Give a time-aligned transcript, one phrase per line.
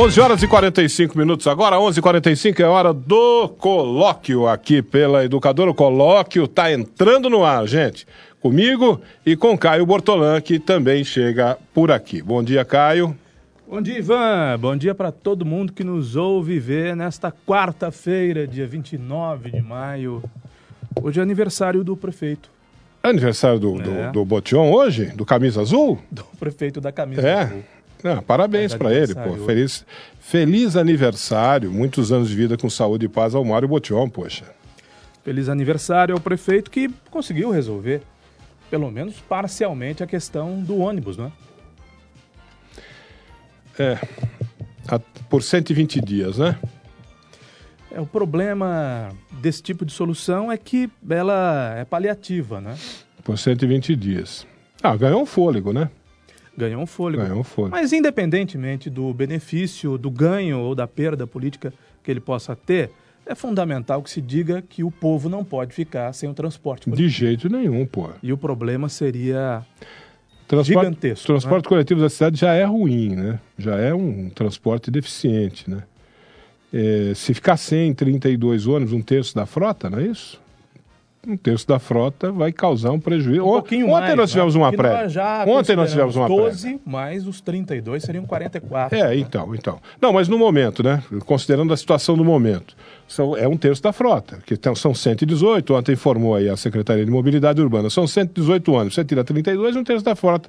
[0.00, 5.72] 11 horas e 45 minutos agora, 11h45 é hora do colóquio aqui pela Educadora.
[5.72, 8.06] O colóquio está entrando no ar, gente.
[8.40, 12.22] Comigo e com Caio Bortolã, que também chega por aqui.
[12.22, 13.12] Bom dia, Caio.
[13.68, 14.56] Bom dia, Ivan.
[14.60, 20.22] Bom dia para todo mundo que nos ouve ver nesta quarta-feira, dia 29 de maio.
[21.02, 22.48] Hoje é aniversário do prefeito.
[23.02, 23.82] Aniversário do, é.
[23.82, 25.06] do, do Botion hoje?
[25.06, 25.98] Do Camisa Azul?
[26.08, 27.40] Do prefeito da Camisa é.
[27.40, 27.64] Azul.
[28.02, 29.34] Não, parabéns para ele, pô.
[29.44, 29.84] Feliz,
[30.20, 34.44] feliz aniversário, muitos anos de vida com saúde e paz ao Mário Botion, poxa.
[35.24, 38.02] Feliz aniversário ao prefeito que conseguiu resolver,
[38.70, 41.32] pelo menos parcialmente, a questão do ônibus, né?
[43.78, 43.98] É,
[44.86, 46.56] a, por 120 dias, né?
[47.90, 52.76] É, o problema desse tipo de solução é que ela é paliativa, né?
[53.24, 54.46] Por 120 dias.
[54.82, 55.90] Ah, ganhou um fôlego, né?
[56.58, 57.22] Ganhou um fôlego.
[57.22, 57.76] Ganhou um fôlego.
[57.76, 62.90] Mas independentemente do benefício, do ganho ou da perda política que ele possa ter,
[63.24, 67.08] é fundamental que se diga que o povo não pode ficar sem o transporte coletivo.
[67.08, 68.10] De jeito nenhum, pô.
[68.20, 69.64] E o problema seria
[70.48, 71.24] transporte, gigantesco.
[71.24, 71.68] O transporte né?
[71.68, 73.38] coletivo da cidade já é ruim, né?
[73.56, 75.84] Já é um transporte deficiente, né?
[76.72, 80.40] É, se ficar sem 32 ônibus, um terço da frota, não é isso?
[81.26, 83.42] Um terço da frota vai causar um prejuízo.
[83.42, 84.60] Um pouquinho Ontem mais, nós tivemos né?
[84.60, 85.22] uma prévia.
[85.46, 86.80] Ontem nós tivemos uma 12, prévia.
[86.86, 88.96] mais os 32 seriam 44.
[88.96, 89.16] É, né?
[89.16, 89.78] então, então.
[90.00, 91.02] Não, mas no momento, né?
[91.26, 92.76] Considerando a situação do momento.
[93.08, 97.10] São, é um terço da frota, que são 118, ontem informou aí a Secretaria de
[97.10, 100.48] Mobilidade Urbana, são 118 ônibus, você tira 32, um terço da frota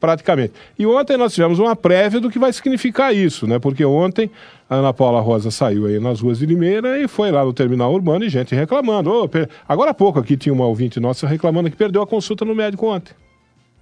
[0.00, 0.54] praticamente.
[0.78, 3.58] E ontem nós tivemos uma prévia do que vai significar isso, né?
[3.58, 4.30] Porque ontem
[4.68, 7.92] a Ana Paula Rosa saiu aí nas ruas de Limeira e foi lá no terminal
[7.92, 9.12] urbano e gente reclamando.
[9.12, 9.48] Oh, per...
[9.68, 12.86] Agora há pouco aqui tinha uma ouvinte nossa reclamando que perdeu a consulta no médico
[12.86, 13.14] ontem.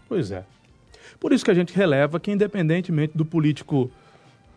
[0.09, 0.43] Pois é.
[1.21, 3.91] Por isso que a gente releva que, independentemente do político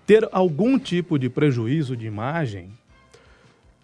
[0.05, 2.69] ter algum tipo de prejuízo de imagem,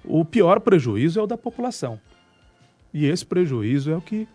[0.07, 1.99] o pior prejuízo é o da população.
[2.93, 4.27] E esse prejuízo é o que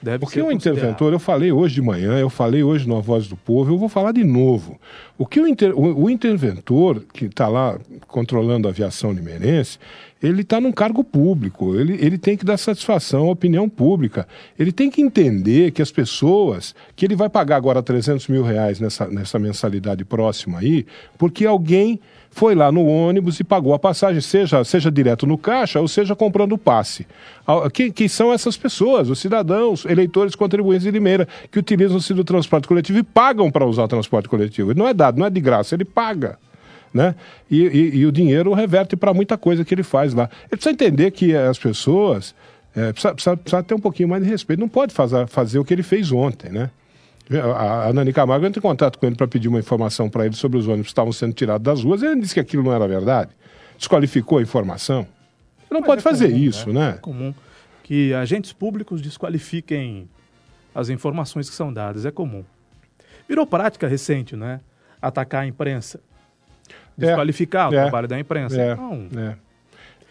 [0.00, 3.36] Deve Porque o interventor, eu falei hoje de manhã, eu falei hoje no Voz do
[3.36, 4.78] Povo, eu vou falar de novo.
[5.16, 9.76] O que o, inter, o, o interventor, que está lá controlando a aviação limeirense,
[10.22, 14.28] ele está num cargo público, ele, ele tem que dar satisfação à opinião pública.
[14.56, 18.78] Ele tem que entender que as pessoas, que ele vai pagar agora 300 mil reais
[18.78, 21.98] nessa, nessa mensalidade próxima aí, porque alguém
[22.38, 26.14] foi lá no ônibus e pagou a passagem, seja, seja direto no caixa ou seja
[26.14, 27.04] comprando o passe.
[27.74, 29.10] Quem, quem são essas pessoas?
[29.10, 33.82] Os cidadãos, eleitores, contribuintes de Limeira, que utilizam-se do transporte coletivo e pagam para usar
[33.82, 34.72] o transporte coletivo.
[34.72, 36.38] Não é dado, não é de graça, ele paga.
[36.94, 37.16] Né?
[37.50, 40.30] E, e, e o dinheiro reverte para muita coisa que ele faz lá.
[40.42, 42.36] Ele precisa entender que as pessoas.
[42.76, 44.60] É, precisa, precisa, precisa, ter um pouquinho mais de respeito.
[44.60, 46.70] Não pode fazer, fazer o que ele fez ontem, né?
[47.30, 50.34] A, a Nani Camargo entrou em contato com ele para pedir uma informação para ele
[50.34, 52.02] sobre os ônibus que estavam sendo tirados das ruas.
[52.02, 53.30] Ele disse que aquilo não era verdade.
[53.76, 55.00] Desqualificou a informação.
[55.00, 56.80] Ele não Mas pode é fazer comum, isso, né?
[56.80, 56.94] né?
[56.96, 57.34] É comum
[57.82, 60.08] que agentes públicos desqualifiquem
[60.74, 62.06] as informações que são dadas.
[62.06, 62.44] É comum.
[63.28, 64.60] Virou prática recente, né?
[65.00, 66.00] Atacar a imprensa.
[66.68, 67.06] É.
[67.06, 68.60] Desqualificar é, o trabalho da imprensa.
[68.60, 69.08] É, então,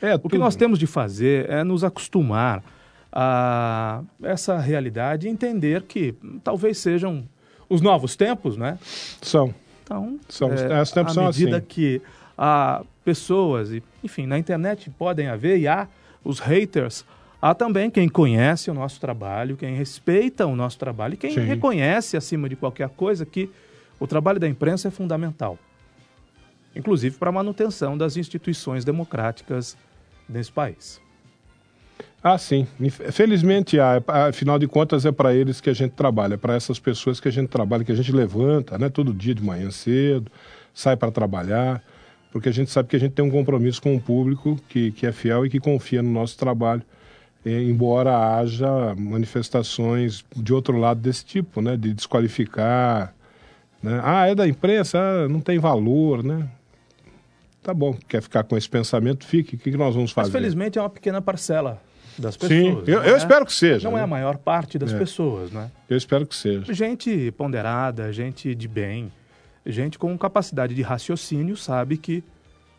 [0.01, 0.15] é.
[0.15, 2.63] o que nós temos de fazer é nos acostumar
[3.11, 7.27] a essa realidade e entender que talvez sejam
[7.69, 8.77] os novos tempos, né?
[9.21, 9.53] São.
[9.83, 11.65] Então, são, é, os tempos à medida assim.
[11.65, 12.01] que
[12.37, 13.69] há pessoas,
[14.03, 15.87] enfim, na internet podem haver e há
[16.23, 17.05] os haters,
[17.41, 21.41] há também quem conhece o nosso trabalho, quem respeita o nosso trabalho e quem Sim.
[21.41, 23.49] reconhece, acima de qualquer coisa, que
[23.97, 25.57] o trabalho da imprensa é fundamental,
[26.75, 29.77] inclusive para a manutenção das instituições democráticas
[30.27, 31.01] nesse país.
[32.27, 32.67] Ah, sim.
[33.13, 37.21] Felizmente, afinal de contas, é para eles que a gente trabalha, é para essas pessoas
[37.21, 40.29] que a gente trabalha, que a gente levanta, né, todo dia de manhã cedo,
[40.73, 41.81] sai para trabalhar,
[42.29, 45.07] porque a gente sabe que a gente tem um compromisso com o público que, que
[45.07, 46.83] é fiel e que confia no nosso trabalho,
[47.45, 53.15] embora haja manifestações de outro lado desse tipo, né, de desqualificar,
[53.81, 54.01] né?
[54.03, 56.45] Ah, é da imprensa, ah, não tem valor, né?
[57.63, 59.55] Tá bom, quer ficar com esse pensamento, fique.
[59.55, 60.27] O que, que nós vamos fazer?
[60.27, 61.86] Mas felizmente é uma pequena parcela
[62.19, 62.87] das Sim, pessoas.
[62.87, 63.89] eu, não eu é- espero que seja.
[63.89, 64.03] Não é né?
[64.03, 64.97] a maior parte das É.
[64.97, 65.69] pessoas, né?
[65.89, 66.73] Eu espero que seja.
[66.73, 69.11] Gente ponderada, gente de bem,
[69.65, 72.23] gente com capacidade de raciocínio sabe que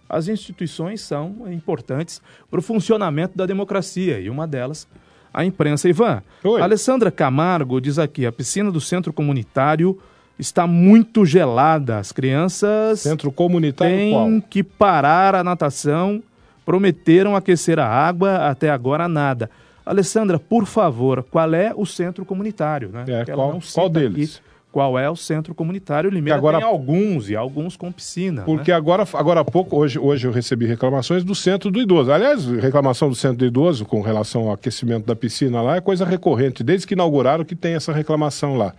[0.09, 2.21] as instituições são importantes
[2.51, 4.89] para o funcionamento da democracia e uma delas
[5.33, 5.89] a imprensa.
[5.89, 6.61] Ivan, Oi.
[6.61, 9.99] Alessandra Camargo diz aqui: a piscina do centro comunitário
[10.39, 11.99] está muito gelada.
[11.99, 14.25] As crianças Centro comunitário qual?
[14.27, 16.23] têm que parar a natação.
[16.69, 19.49] Prometeram aquecer a água, até agora nada.
[19.87, 22.91] Alessandra, por favor, qual é o centro comunitário?
[22.91, 23.05] Né?
[23.09, 24.37] É, qual- qual deles?
[24.37, 26.11] aqui Qual é o centro comunitário?
[26.11, 28.43] Limeira agora- tem alguns, e alguns com piscina.
[28.43, 28.77] Porque né?
[28.77, 32.13] agora, agora há pouco, hoje, hoje eu recebi reclamações do centro do idoso.
[32.13, 36.05] Aliás, reclamação do centro do idoso com relação ao aquecimento da piscina lá é coisa
[36.05, 36.63] recorrente.
[36.63, 38.75] Desde que inauguraram que tem essa reclamação lá.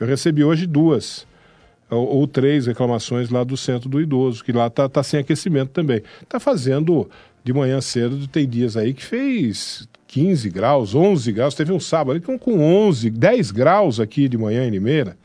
[0.00, 1.28] Eu recebi hoje duas
[1.90, 5.70] ou, ou três reclamações lá do centro do idoso, que lá tá, tá sem aquecimento
[5.70, 6.02] também.
[6.28, 7.08] Tá fazendo
[7.42, 11.54] de manhã cedo, tem dias aí que fez 15 graus, 11 graus.
[11.54, 15.16] Teve um sábado com, com 11, 10 graus aqui de manhã em Limeira.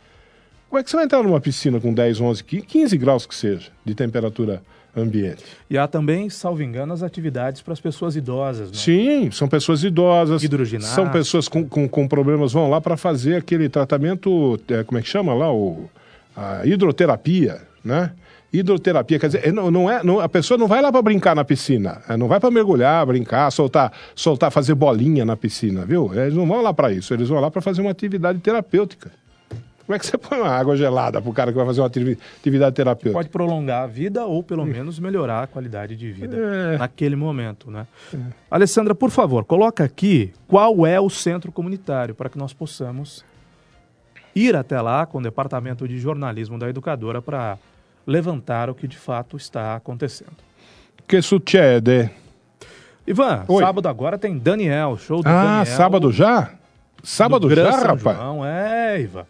[0.70, 3.70] Como é que você vai entrar numa piscina com 10, 11, 15 graus que seja
[3.84, 4.62] de temperatura
[4.96, 5.44] ambiente?
[5.70, 8.72] E há também, salvo engano, as atividades para as pessoas idosas.
[8.72, 8.78] Né?
[8.78, 10.44] Sim, são pessoas idosas.
[10.44, 10.96] Hidroginástica.
[10.96, 15.02] São pessoas com, com, com problemas, vão lá para fazer aquele tratamento, é, como é
[15.02, 15.52] que chama lá?
[15.52, 15.90] O,
[16.36, 18.12] a hidroterapia, né?
[18.54, 21.36] Hidroterapia, quer dizer, é, não, não é, não- a pessoa não vai lá para brincar
[21.36, 26.14] na piscina, é, não vai para mergulhar, brincar, soltar, soltar, fazer bolinha na piscina, viu?
[26.14, 29.12] Eles não vão lá para isso, eles vão lá para fazer uma atividade terapêutica.
[29.86, 32.18] Como é que você põe uma água gelada pro cara que vai fazer uma ativi-
[32.40, 33.14] atividade terapêutica?
[33.14, 36.36] Pode prolongar a vida ou, pelo menos, melhorar a qualidade de vida
[36.74, 36.78] É.
[36.80, 37.70] naquele momento.
[37.70, 37.86] Né?
[38.50, 43.24] Alessandra, por favor, coloca aqui qual é o centro comunitário para que nós possamos
[44.36, 47.58] ir até lá com o departamento de jornalismo da educadora para
[48.06, 50.34] levantar o que de fato está acontecendo.
[51.08, 52.10] Que succede?
[53.08, 53.64] Ivan, Oi.
[53.64, 55.78] sábado agora tem Daniel, show do Ah, Daniel.
[55.78, 56.52] sábado já?
[57.04, 58.18] Sábado já, São rapaz?
[58.18, 59.26] João, é, Ivan.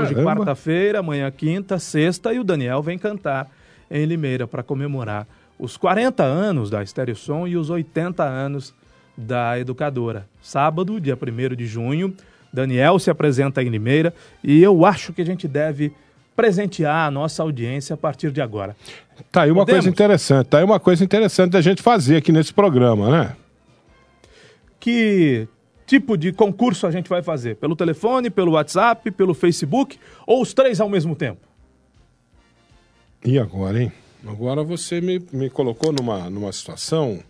[0.00, 0.22] Hoje Caramba.
[0.24, 3.48] quarta-feira, amanhã quinta, sexta e o Daniel vem cantar
[3.90, 5.26] em Limeira para comemorar
[5.58, 8.74] os 40 anos da Estéreo Som e os 80 anos
[9.16, 10.26] da Educadora.
[10.42, 12.14] Sábado, dia 1 de junho,
[12.52, 15.92] Daniel se apresenta em Limeira e eu acho que a gente deve
[16.34, 18.76] presentear a nossa audiência a partir de agora.
[19.30, 19.84] Tá aí uma Podemos?
[19.84, 23.36] coisa interessante, tá aí uma coisa interessante da gente fazer aqui nesse programa, né?
[24.78, 25.46] Que
[25.86, 27.56] tipo de concurso a gente vai fazer?
[27.56, 31.40] Pelo telefone, pelo WhatsApp, pelo Facebook ou os três ao mesmo tempo?
[33.24, 33.92] E agora, hein?
[34.26, 37.20] Agora você me, me colocou numa, numa situação.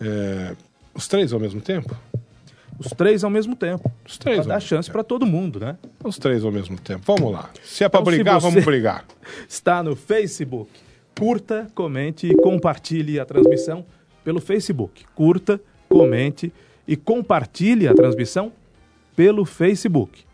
[0.00, 0.56] é,
[0.94, 1.96] os três ao mesmo tempo?
[2.80, 3.92] Os três ao mesmo tempo.
[4.06, 4.94] Os três Para ao dar chance tempo.
[4.94, 5.76] para todo mundo, né?
[6.02, 7.02] Os três ao mesmo tempo.
[7.04, 7.50] Vamos lá.
[7.62, 9.04] Se é pra Então, brigar, vamos brigar.
[9.46, 10.70] Está no Facebook.
[11.18, 13.84] Curta, comente e compartilhe a transmissão
[14.24, 15.04] pelo Facebook.
[15.14, 15.60] Curta,
[15.90, 16.50] comente
[16.88, 18.50] e compartilhe a transmissão
[19.14, 20.24] pelo Facebook.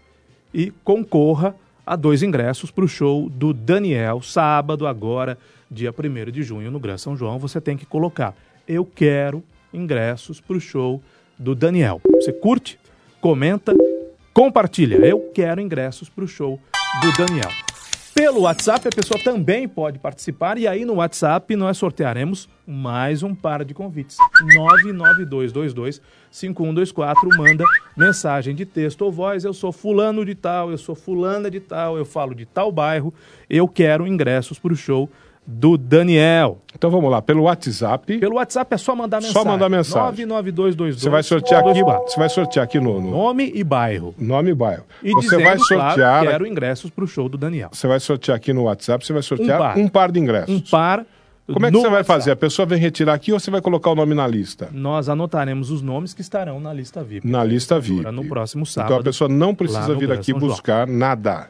[0.55, 1.55] E concorra
[1.85, 5.37] a dois ingressos para o show do Daniel, sábado agora,
[5.69, 7.39] dia 1 de junho, no Gran São João.
[7.41, 8.35] Você tem que colocar,
[8.69, 9.43] eu quero
[9.75, 11.03] ingressos para o show do
[11.39, 12.01] Daniel.
[12.15, 12.79] Você curte,
[13.21, 13.75] comenta,
[14.33, 14.97] compartilha.
[14.97, 16.59] Eu quero ingressos para o show
[17.03, 17.51] do Daniel.
[18.17, 23.35] Pelo WhatsApp, a pessoa também pode participar e aí no WhatsApp nós sortearemos mais um
[23.35, 24.17] par de convites.
[26.33, 27.63] 992225124 manda
[27.95, 29.45] mensagem de texto ou voz.
[29.45, 33.13] Eu sou fulano de tal, eu sou fulana de tal, eu falo de tal bairro.
[33.51, 35.13] Eu quero ingressos para o show do
[35.47, 36.59] Daniel.
[36.75, 38.19] Então vamos lá, pelo WhatsApp.
[38.19, 39.49] Pelo WhatsApp é só mandar Só mensagem.
[39.51, 40.27] mandar mensagem.
[40.27, 42.11] 99222 Você vai sortear aqui, 124.
[42.13, 44.15] você vai sortear aqui no, no Nome e bairro.
[44.19, 44.85] nome e bairro.
[45.03, 47.71] E você dizendo, vai claro, sortear, quero ingressos para o show do Daniel.
[47.73, 49.79] você vai sortear aqui no WhatsApp, você vai sortear Um par.
[49.79, 50.55] um par de ingressos.
[50.55, 51.07] Um par.
[51.47, 52.07] Como é que no você vai WhatsApp.
[52.19, 52.31] fazer?
[52.33, 54.69] A pessoa vem retirar aqui ou você vai colocar o nome na lista?
[54.73, 57.25] Nós anotaremos os nomes que estarão na lista VIP.
[57.27, 58.03] Na lista VIP.
[58.11, 58.89] No próximo sábado.
[58.91, 61.49] Então a pessoa não precisa vir aqui buscar nada.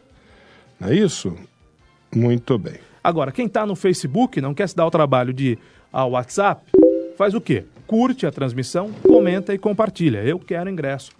[0.78, 1.34] Não é isso?
[2.14, 2.74] Muito bem.
[3.06, 5.56] Agora, quem está no Facebook, não quer se dar o trabalho de
[5.92, 6.72] ao WhatsApp,
[7.16, 7.62] faz o quê?
[7.86, 10.24] Curte a transmissão, comenta e compartilha.
[10.24, 11.12] Eu quero ingresso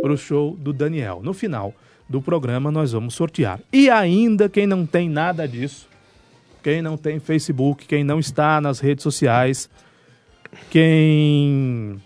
[0.00, 1.20] para o show do Daniel.
[1.22, 1.74] No final
[2.08, 3.60] do programa, nós vamos sortear.
[3.70, 5.86] E ainda, quem não tem nada disso,
[6.62, 9.68] quem não tem Facebook, quem não está nas redes sociais,
[10.70, 12.00] quem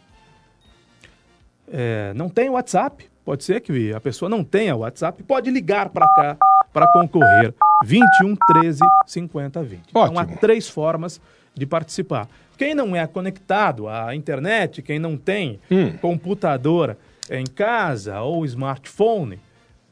[1.71, 6.09] é, não tem WhatsApp, pode ser que a pessoa não tenha WhatsApp, pode ligar para
[6.09, 6.37] cá
[6.73, 7.55] para concorrer.
[7.85, 9.81] 21 13 50 20.
[9.91, 10.39] Então há Ótimo.
[10.41, 11.21] três formas
[11.55, 12.29] de participar.
[12.57, 15.93] Quem não é conectado à internet, quem não tem Hum.
[16.01, 16.97] computador
[17.31, 19.39] em casa ou smartphone,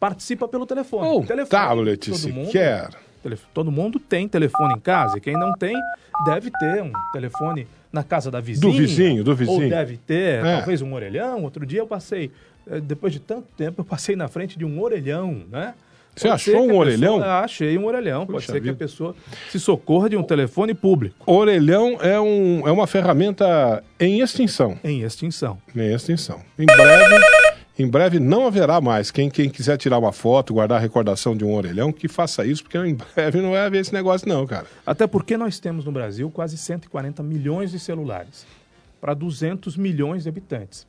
[0.00, 1.06] participa pelo telefone.
[1.08, 2.88] Ou telefone, tablet, todo se mundo- quer.
[3.52, 5.18] Todo mundo tem telefone em casa.
[5.18, 5.74] E quem não tem,
[6.24, 8.70] deve ter um telefone na casa da vizinha.
[8.72, 9.64] Do vizinho, do vizinho.
[9.64, 10.56] Ou deve ter, É.
[10.58, 11.42] talvez, um orelhão.
[11.42, 12.30] Outro dia eu passei,
[12.70, 15.74] eh, depois de tanto tempo, eu passei na frente de um orelhão, né?
[16.16, 17.22] Você Pode achou um pessoa- orelhão?
[17.22, 18.20] Ah, achei um orelhão.
[18.26, 18.76] Pode Puxa ser que a vida.
[18.78, 19.14] pessoa
[19.50, 24.78] se socorra de um telefone público Orelhão é, um, é uma ferramenta em extinção.
[24.82, 25.58] em extinção.
[25.74, 26.40] Em extinção.
[26.58, 27.24] Em breve,
[27.78, 29.10] em breve não haverá mais.
[29.10, 32.62] Quem, quem quiser tirar uma foto, guardar a recordação de um orelhão, que faça isso,
[32.62, 34.64] porque em breve não vai haver esse negócio, não, cara.
[34.86, 38.46] Até porque nós temos no Brasil quase 140 milhões de celulares
[39.02, 40.86] para 200 milhões de habitantes.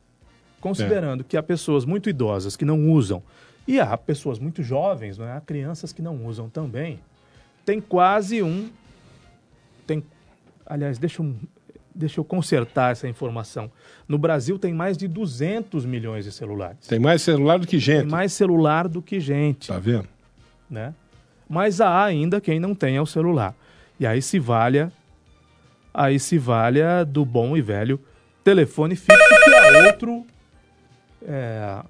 [0.62, 3.22] Considerando que há pessoas muito idosas que não usam
[3.68, 5.34] e há pessoas muito jovens, não é?
[5.34, 7.00] há crianças que não usam também,
[7.66, 8.70] tem quase um.
[9.86, 10.04] Tem,
[10.66, 11.36] aliás, deixa eu,
[11.94, 13.70] deixa eu consertar essa informação.
[14.08, 16.88] No Brasil tem mais de 200 milhões de celulares.
[16.88, 18.08] Tem mais celular do que Tem gente.
[18.10, 20.08] mais celular do que gente Tá vendo?
[20.70, 20.94] né?
[21.50, 23.56] Mas há ainda quem não tenha o celular.
[24.00, 24.92] E aí se valha,
[25.94, 28.00] aí se valha do bom e velho
[28.44, 30.26] telefone fixo, que é outro
[31.26, 31.82] é,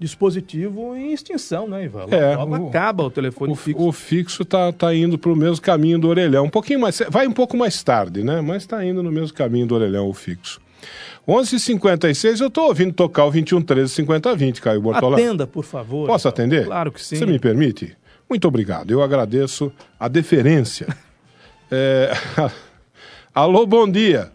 [0.00, 2.06] dispositivo em extinção, né, Ivan?
[2.10, 3.80] É, logo o- acaba o telefone O, fixo.
[3.86, 6.46] o fixo tá, tá indo pro mesmo caminho do orelhão.
[6.46, 7.00] Um pouquinho mais.
[7.10, 8.40] Vai um pouco mais tarde, né?
[8.40, 10.60] Mas tá indo no mesmo caminho do orelhão, o fixo.
[11.28, 15.16] 11h56, eu tô ouvindo tocar o 2113 5020, Caio Bortolã.
[15.16, 16.06] Atenda, por favor.
[16.06, 16.34] Posso Ivan.
[16.34, 16.64] atender?
[16.64, 17.16] Claro que sim.
[17.16, 17.94] Você me permite?
[18.28, 18.90] Muito obrigado.
[18.90, 20.86] Eu agradeço a deferência.
[21.72, 22.10] É,
[23.32, 24.32] Alô, bom dia.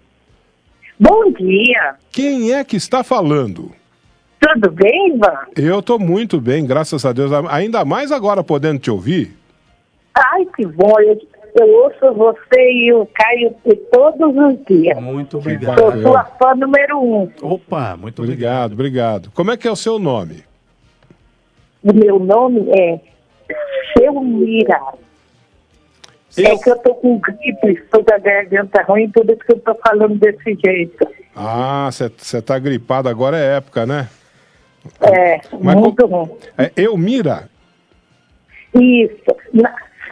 [0.98, 1.96] Bom dia.
[2.10, 3.74] Quem é que está falando?
[4.54, 5.40] Tudo bem, Ivan?
[5.56, 7.32] Eu estou muito bem, graças a Deus.
[7.50, 9.36] Ainda mais agora podendo te ouvir.
[10.14, 10.94] Ai, que bom.
[11.00, 11.20] Eu,
[11.60, 13.56] eu ouço você e o Caio
[13.92, 15.02] todos os dias.
[15.02, 15.80] Muito obrigado.
[15.80, 17.32] Sou sua fã número um.
[17.42, 18.74] Opa, muito Obrigado, obrigado.
[18.74, 19.32] obrigado.
[19.34, 20.44] Como é que é o seu nome?
[21.84, 23.00] O meu nome é
[23.98, 24.80] Selmira.
[26.38, 29.74] É que eu tô com gripe, estou da garganta ruim, por isso que eu tô
[29.76, 31.08] falando desse jeito.
[31.34, 34.10] Ah, você está gripado, agora é época, né?
[35.02, 36.38] É, Mas muito co- ruim.
[36.58, 37.50] É Elmira.
[38.74, 39.36] Isso.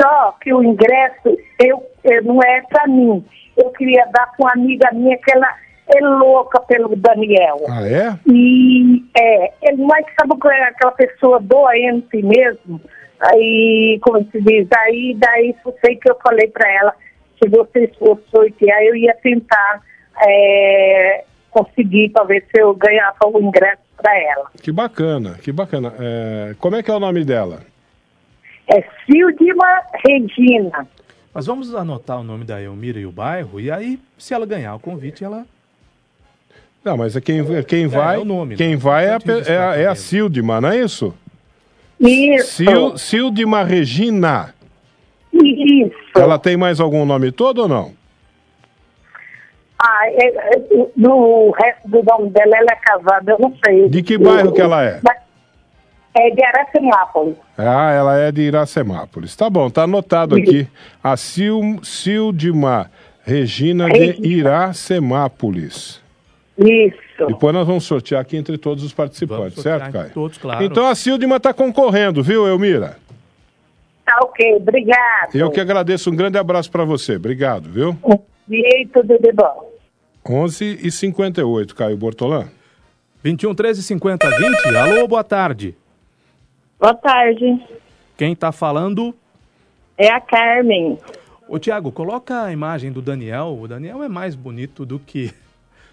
[0.01, 3.23] Só que o ingresso eu, eu- não é para mim.
[3.55, 5.47] Eu queria dar para uma amiga minha que ela
[5.95, 7.57] é louca pelo Daniel.
[7.69, 8.17] Ah, é?
[8.31, 12.81] E é, ele mais sabe que é aquela pessoa doente mesmo.
[13.19, 16.95] Aí, como se diz, aí daí foi que eu falei para ela,
[17.41, 19.81] se você esforçou e que aí eu ia tentar
[20.27, 24.51] é, conseguir para ver se eu ganhava o ingresso para ela.
[24.61, 25.93] Que bacana, que bacana.
[25.99, 27.61] É, como é que é o nome dela?
[28.67, 30.87] É Sildima Regina.
[31.33, 34.75] Mas vamos anotar o nome da Elmira e o bairro, e aí, se ela ganhar
[34.75, 35.45] o convite, ela
[36.83, 38.17] Não, mas é quem, quem vai.
[38.17, 38.77] é o nome, quem né?
[38.77, 41.13] vai é a, é a, é a destacado Sildima, não é isso?
[41.99, 42.63] Isso.
[42.63, 44.53] Sil, Sildima Regina.
[45.33, 45.95] Isso.
[46.15, 47.91] Ela tem mais algum nome todo ou não?
[49.85, 50.61] Ah, é, é,
[50.95, 53.89] no resto do nome dela, ela é casada, eu não sei.
[53.89, 55.01] De que bairro que ela é?
[56.15, 57.35] É de Aracemápolis.
[57.57, 59.35] Ah, ela é de Iracemápolis.
[59.35, 60.69] Tá bom, tá anotado aqui.
[61.03, 62.89] A Sil, Sildima
[63.25, 64.25] Regina de.
[64.25, 66.01] Iracemápolis.
[66.57, 67.27] Isso.
[67.27, 70.11] Depois nós vamos sortear aqui entre todos os participantes, certo, entre Caio?
[70.13, 70.63] todos, claro.
[70.63, 72.95] Então a Sildima está concorrendo, viu, Elmira?
[74.05, 75.35] Tá ok, obrigado.
[75.35, 76.09] Eu que agradeço.
[76.09, 77.17] Um grande abraço para você.
[77.17, 77.97] Obrigado, viu?
[78.49, 79.72] E tudo de bom.
[80.27, 82.47] 11 e 58, Caio Bortolã.
[83.23, 84.75] 21 13 50 20.
[84.75, 85.75] Alô, boa tarde.
[86.79, 87.61] Boa tarde.
[88.17, 89.13] Quem tá falando?
[89.97, 90.97] É a Carmen.
[91.47, 93.57] Ô, Tiago, coloca a imagem do Daniel.
[93.61, 95.33] O Daniel é mais bonito do que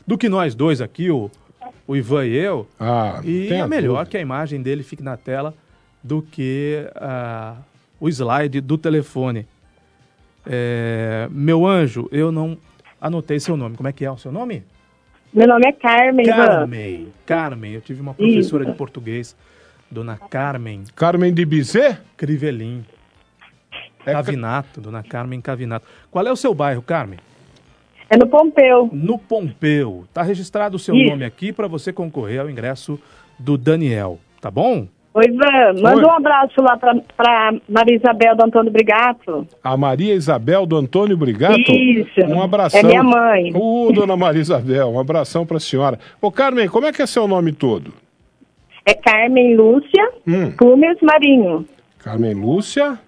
[0.07, 1.31] do que nós dois aqui, o,
[1.87, 2.67] o Ivan e eu.
[2.79, 4.11] Ah, E é melhor dúvida.
[4.11, 5.55] que a imagem dele fique na tela
[6.03, 7.57] do que ah,
[8.01, 9.47] o slide do telefone.
[10.45, 12.57] É, meu anjo, eu não
[13.01, 13.77] anotei seu nome.
[13.77, 14.63] Como é que é o seu nome?
[15.33, 16.27] Meu nome é Carmen.
[16.27, 16.37] Ivan.
[16.47, 17.09] Carmen.
[17.25, 18.73] Carmen, eu tive uma professora Isso.
[18.73, 19.37] de português,
[19.91, 21.99] dona Carmen Carmen de Bizet?
[22.17, 22.85] Crivelin.
[24.01, 25.87] É ca- Cavinato, dona Carmen Cavinato.
[26.11, 27.19] Qual é o seu bairro, Carmen?
[28.09, 28.89] É no Pompeu.
[28.93, 30.05] No Pompeu.
[30.13, 31.11] Tá registrado o seu Isso.
[31.11, 32.99] nome aqui para você concorrer ao ingresso
[33.39, 34.89] do Daniel, tá bom?
[35.21, 35.83] Oi, Ivan.
[35.83, 36.05] Manda Oi.
[36.05, 39.47] um abraço lá pra Maria Isabel do Antônio Brigato.
[39.63, 41.61] A Maria Isabel do Antônio Brigato?
[41.71, 42.21] Isso.
[42.27, 42.81] Um abração.
[42.81, 43.53] É minha mãe.
[43.55, 45.99] Ô, dona Maria Isabel, um abração para a senhora.
[46.23, 47.93] Ô, Carmen, como é que é seu nome todo?
[48.87, 50.53] É Carmen Lúcia Hum.
[50.59, 51.67] Fumes Marinho.
[51.99, 52.99] Carmen Lúcia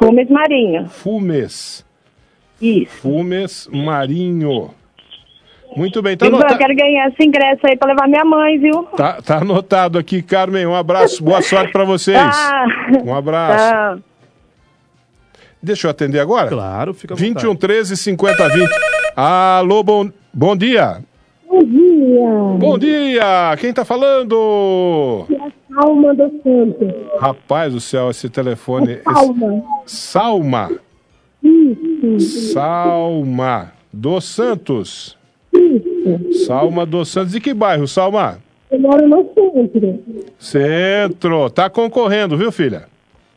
[0.00, 0.88] Fumes Marinho.
[0.88, 1.84] Fumes.
[2.60, 2.96] Isso.
[3.02, 4.70] Fumes Marinho.
[5.78, 8.58] Muito bem, tá, Ivan, anota- eu quero ganhar esse ingresso aí pra levar minha mãe,
[8.58, 8.82] viu?
[8.96, 10.66] tá, tá anotado aqui, Carmen.
[10.66, 12.18] Um abraço, boa sorte para vocês.
[12.18, 12.64] Ah,
[13.04, 13.72] Um abraço.
[13.72, 13.98] tá.
[15.62, 16.48] Deixa eu atender agora?
[16.48, 17.58] Claro, fica à 21 vontade.
[17.74, 18.70] 13 50 20.
[19.16, 20.98] Alô, bom, bom dia.
[21.48, 23.56] Bom dia, Bom dia.
[23.58, 25.26] Quem tá falando?
[25.76, 26.94] Alma do Santo.
[27.18, 28.92] Rapaz do céu, esse telefone.
[28.94, 29.62] esse- Alma.
[29.86, 30.70] Salma.
[31.42, 35.17] Isso, Salma dos Santos.
[35.58, 36.46] Isso.
[36.46, 37.32] Salma dos Santos.
[37.32, 38.38] De que bairro, Salma?
[38.70, 39.98] Eu moro no centro.
[40.38, 41.50] Centro.
[41.50, 42.86] Tá concorrendo, viu, filha?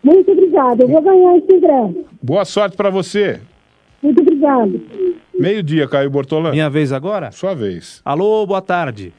[0.04, 0.84] Muito obrigada.
[0.84, 2.06] Eu vou ganhar esse ingresso.
[2.22, 3.40] Boa sorte pra você.
[4.02, 4.72] Muito obrigada.
[5.40, 6.52] Meio-dia, Caio Bortolã.
[6.52, 7.32] Minha vez agora?
[7.32, 8.02] Sua vez.
[8.04, 9.14] Alô, boa tarde.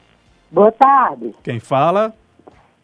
[0.51, 1.35] Boa tarde.
[1.43, 2.13] Quem fala?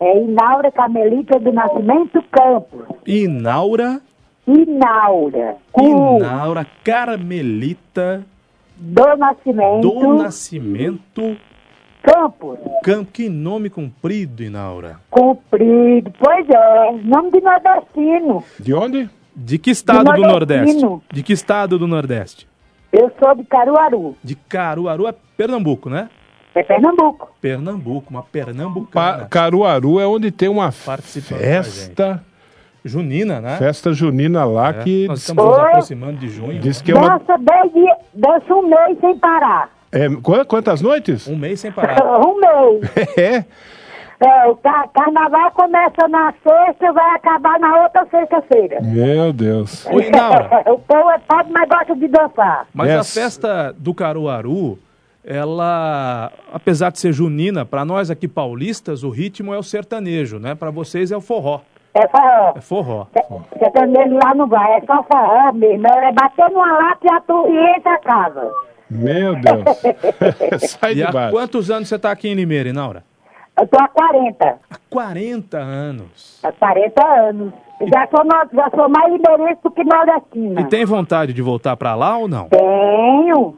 [0.01, 2.97] É Inaura Carmelita do Nascimento Campos.
[3.07, 4.01] Inaura.
[4.47, 5.57] Inaura.
[5.77, 8.25] Inaura Carmelita
[8.78, 11.37] do Nascimento do Nascimento
[12.02, 12.58] Campos.
[12.82, 13.11] Campo.
[13.12, 15.00] Que nome comprido, Inaura.
[15.11, 16.12] Comprido.
[16.18, 18.44] Pois é, nome de nordestino.
[18.58, 19.11] De onde?
[19.35, 20.80] De que estado do Nordestino.
[20.80, 21.14] Nordeste?
[21.14, 22.49] De que estado do Nordeste?
[22.92, 24.16] Eu sou de Caruaru.
[24.25, 26.08] De Caruaru é Pernambuco, né?
[26.54, 27.30] É Pernambuco.
[27.40, 29.26] Pernambuco, uma Pa pernambucana.
[29.26, 32.25] Caruaru é onde tem uma festa,
[32.85, 33.56] Junina, né?
[33.58, 35.68] festa junina lá É, que Nós estamos nos Oi?
[35.68, 36.61] aproximando de junho.
[36.61, 37.18] diz que é uma...
[37.18, 39.71] Dança dez dias, dança um mês sem parar.
[39.91, 41.27] É, qu- quantas noites?
[41.29, 41.97] Um mês sem parar.
[42.27, 42.91] Um mês.
[43.17, 43.45] É.
[44.21, 48.81] É, o ca- carnaval começa na sexta e vai acabar na outra sexta-feira.
[48.83, 49.87] Meu Deus.
[49.87, 52.67] Inaura, o povo é pobre, mas gosta de dançar.
[52.75, 52.99] mas Yes.
[53.17, 54.77] a festa do Caruaru,
[55.25, 60.55] ela, apesar de ser junina, para nós aqui paulistas, o ritmo é o sertanejo, né?
[60.57, 61.61] Para vocês é o forró.
[61.95, 62.52] É forró.
[62.57, 63.07] É forró.
[63.59, 65.87] Sertanejo lá não vai, é só forró mesmo.
[65.87, 68.52] É bater numa lata e, atu- e entra a casa.
[68.90, 69.64] Meu Deus.
[70.80, 71.33] Sai E de há baixo.
[71.35, 73.02] quantos anos você está aqui em Limeira, Inaura?
[73.61, 74.47] Eu tô há 40.
[74.71, 76.40] Há 40 anos.
[76.45, 77.52] Há 40 anos.
[77.80, 80.61] Já sou, no- já sou mais liberense do que nordestina.
[80.61, 82.49] E tem vontade de voltar para lá ou não?
[82.49, 83.57] Tenho.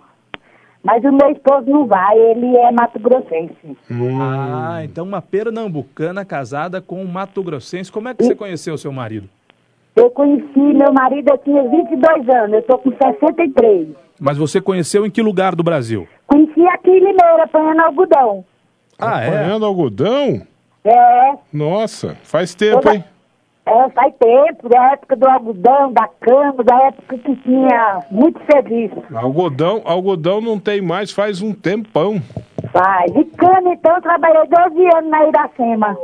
[0.82, 3.76] Mas o meu esposo não vai, ele é Mato Grossense.
[4.20, 7.92] Ah, então uma pernambucana casada com um Mato Grossense.
[7.92, 9.28] Como é que você conheceu seu marido?
[9.94, 13.88] Eu conheci meu marido, eu tinha 22 anos, eu tô com 63.
[14.18, 16.09] Mas você conheceu em que lugar do Brasil?
[16.26, 18.44] Conheci aqui em Limeira, apanhando algodão.
[18.98, 19.28] Ah, é?
[19.28, 20.42] Apanhando algodão?
[20.85, 23.05] É, Nossa, faz tempo, hein?
[23.70, 29.02] É, faz tempo, da época do algodão, da cama, da época que tinha muito serviço.
[29.14, 32.20] Algodão, algodão não tem mais faz um tempão.
[32.72, 33.12] Faz.
[33.14, 35.96] E cana, então, eu trabalhei 12 anos na Iracema.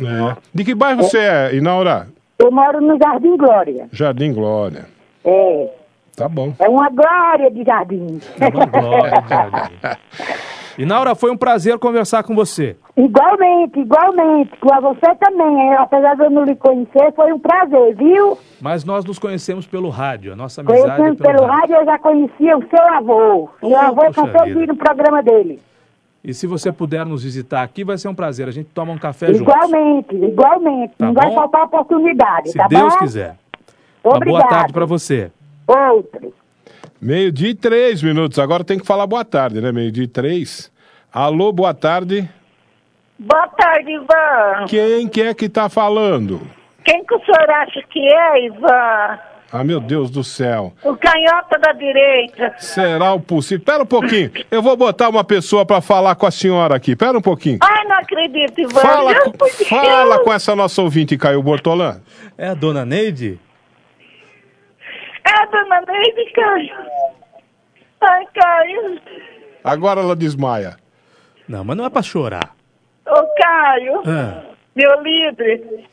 [0.00, 0.36] É.
[0.54, 2.08] De que bairro você é, Inaura?
[2.38, 3.88] Eu moro no Jardim Glória.
[3.92, 4.86] Jardim Glória.
[5.24, 5.70] É,
[6.16, 6.52] Tá bom.
[6.58, 8.20] é uma glória de jardim.
[8.38, 9.74] Glória de Jardim.
[10.78, 12.76] Inaura, foi um prazer conversar com você.
[12.96, 14.52] igualmente, igualmente.
[14.60, 15.74] Com você também.
[15.74, 18.38] Apesar de eu não lhe conhecer, foi um prazer, viu?
[18.60, 21.60] Mas nós nos conhecemos pelo rádio, a nossa amizade é Conhecendo pelo, pelo rádio.
[21.60, 23.50] rádio, eu já conhecia o seu avô.
[23.60, 25.60] Oh, Meu avô puxa cansou de ir no programa dele.
[26.22, 28.46] E se você puder nos visitar aqui, vai ser um prazer.
[28.48, 29.40] A gente toma um café juntos.
[29.42, 30.94] Igualmente, igualmente.
[30.98, 31.20] Tá não bom?
[31.20, 32.98] vai faltar oportunidade, Se tá Deus bom?
[33.00, 33.36] quiser.
[34.04, 34.40] Uma Obrigado.
[34.42, 35.30] boa tarde para você.
[35.66, 36.32] Outro.
[37.00, 38.38] Meio-dia e três minutos.
[38.38, 39.70] Agora tem que falar boa tarde, né?
[39.70, 40.70] Meio-dia e três.
[41.12, 42.28] Alô, boa tarde.
[43.18, 44.66] Boa tarde, Ivan.
[44.68, 46.40] Quem que é que tá falando?
[46.84, 49.18] Quem que o senhor acha que é, Ivan?
[49.50, 50.74] Ah, meu Deus do céu.
[50.84, 52.54] O canhota da direita.
[52.58, 53.64] Será o possível?
[53.64, 54.30] Pera um pouquinho.
[54.50, 56.94] Eu vou botar uma pessoa pra falar com a senhora aqui.
[56.94, 57.58] Pera um pouquinho.
[57.62, 58.80] Ai, não acredito, Ivan.
[58.80, 59.32] Fala, com,
[59.64, 62.00] fala com essa nossa ouvinte, Caio Bortolã.
[62.36, 63.40] É a dona Neide?
[65.40, 66.76] A dona Neide, Caio.
[68.00, 69.00] Ai, Caio.
[69.62, 70.76] Agora ela desmaia.
[71.48, 72.54] Não, mas não é para chorar.
[73.06, 74.02] Ô, Caio.
[74.06, 74.42] Ah,
[74.74, 75.84] Meu líder.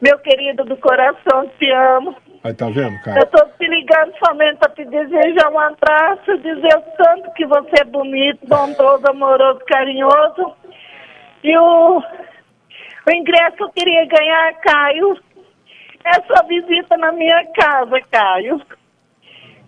[0.00, 2.14] Meu querido do coração, te amo.
[2.44, 3.26] Aí tá vendo, Eu Caio?
[3.26, 7.84] tô te ligando somente pra te desejar um abraço, dizer o tanto que você é
[7.84, 10.54] bonito, bondoso, amoroso, carinhoso.
[11.42, 15.18] E o, o ingresso que eu queria ganhar, Caio,
[16.26, 18.60] sua visita na minha casa, Caio.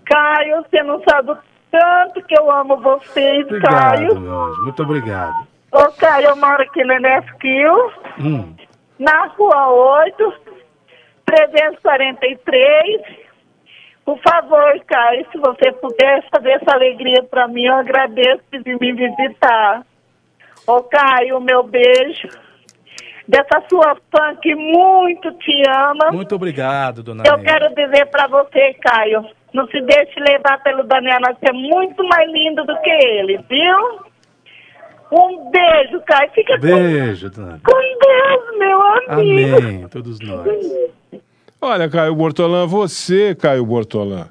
[0.06, 1.38] Caio, você não sabe o
[1.70, 4.20] tanto que eu amo vocês, obrigado, Caio.
[4.20, 4.62] meu anjo.
[4.62, 5.46] Muito obrigado.
[5.72, 8.54] Ô, Caio, eu moro aqui na Nesquil, Hum,
[8.98, 9.68] na rua
[10.06, 10.32] 8,
[11.26, 13.02] 343.
[14.04, 18.92] Por favor, Caio, se você puder fazer essa alegria para mim, eu agradeço de me
[18.94, 19.82] visitar.
[20.66, 22.28] Ô, Caio, meu beijo.
[23.28, 26.10] Dessa sua fã que muito te ama.
[26.10, 27.44] muito obrigado, dona Eu Neide.
[27.52, 32.26] quero dizer para você, Caio, não se deixe levar pelo Daniel, você é muito mais
[32.32, 34.08] lindo do que ele, viu?
[35.12, 36.30] Um beijo, Caio.
[36.34, 37.62] Fica com- Beijo, dona Neide.
[37.62, 39.56] com Deus, meu amigo.
[39.58, 40.48] Amém, todos nós.
[41.60, 44.28] Olha, Caio Bortolã, você, Caio Bortolã,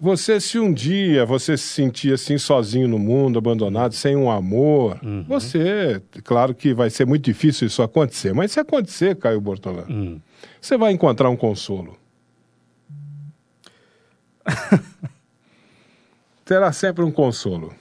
[0.00, 4.98] você se um dia você se sentir assim sozinho no mundo, abandonado, sem um amor,
[5.02, 5.24] uhum.
[5.26, 10.20] você, claro que vai ser muito difícil isso acontecer, mas se acontecer, Caio Bortolã, uhum.
[10.60, 11.96] você vai encontrar um consolo.
[16.44, 17.74] Terá sempre um consolo.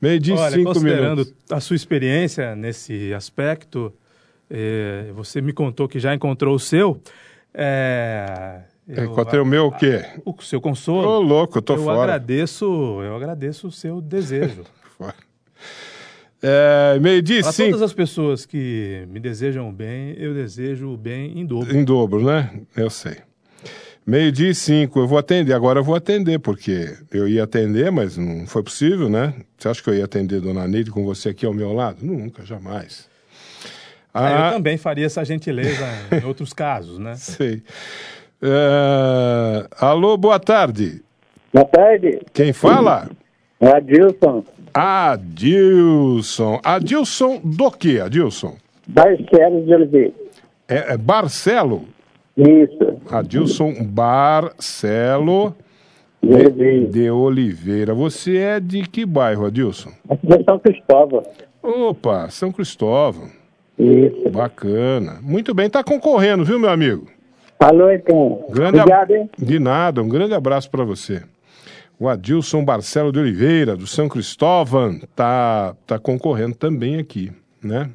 [0.00, 1.34] Meio de Olha, cinco considerando minutos.
[1.50, 3.92] a sua experiência nesse aspecto,
[4.50, 7.00] eh, você me contou que já encontrou o seu.
[7.54, 10.04] É, Encontrei o meu o quê?
[10.24, 11.08] O seu consolo.
[11.08, 12.14] Ô, louco, eu tô eu fora.
[12.14, 12.64] Agradeço,
[13.02, 14.64] eu agradeço o seu desejo.
[16.40, 21.38] é, meio dia Para todas as pessoas que me desejam bem, eu desejo o bem
[21.38, 21.76] em dobro.
[21.76, 22.50] Em dobro, né?
[22.76, 23.16] Eu sei.
[24.06, 25.52] Meio-dia e cinco, eu vou atender.
[25.52, 29.34] Agora eu vou atender, porque eu ia atender, mas não foi possível, né?
[29.58, 32.06] Você acha que eu ia atender Dona Neide com você aqui ao meu lado?
[32.06, 33.08] Nunca, jamais.
[34.14, 37.16] Ah, eu também faria essa gentileza em outros casos, né?
[37.18, 37.64] Sei.
[38.42, 41.02] Uh, alô, boa tarde.
[41.52, 42.20] Boa tarde.
[42.34, 43.08] Quem fala?
[43.58, 44.44] É Adilson.
[44.74, 46.60] Adilson.
[46.62, 48.56] Adilson do que, Adilson?
[48.86, 50.12] Barcelo de Oliveira.
[50.68, 51.84] É, é Barcelo?
[52.36, 53.00] Isso.
[53.10, 55.54] Adilson Barcelo
[56.22, 57.94] de, de, Oliveira.
[57.94, 59.92] Você é de que bairro, Adilson?
[60.10, 61.22] Aqui de São Cristóvão.
[61.62, 63.28] Opa, São Cristóvão.
[63.78, 64.28] Isso.
[64.30, 65.18] Bacana.
[65.22, 67.15] Muito bem, tá concorrendo, viu, meu amigo?
[67.58, 68.44] Alô, então.
[68.50, 69.30] Grande Obrigado, hein?
[69.38, 71.22] De nada, um grande abraço para você.
[71.98, 77.90] O Adilson Barcelo de Oliveira, do São Cristóvão, tá, tá concorrendo também aqui, né?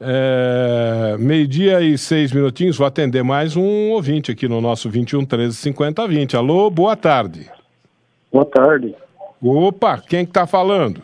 [0.00, 5.56] É, Meio-dia e seis minutinhos, vou atender mais um ouvinte aqui no nosso 21 13
[5.56, 6.36] 50 20.
[6.36, 7.50] Alô, boa tarde.
[8.32, 8.94] Boa tarde.
[9.40, 11.00] Opa, quem que tá falando?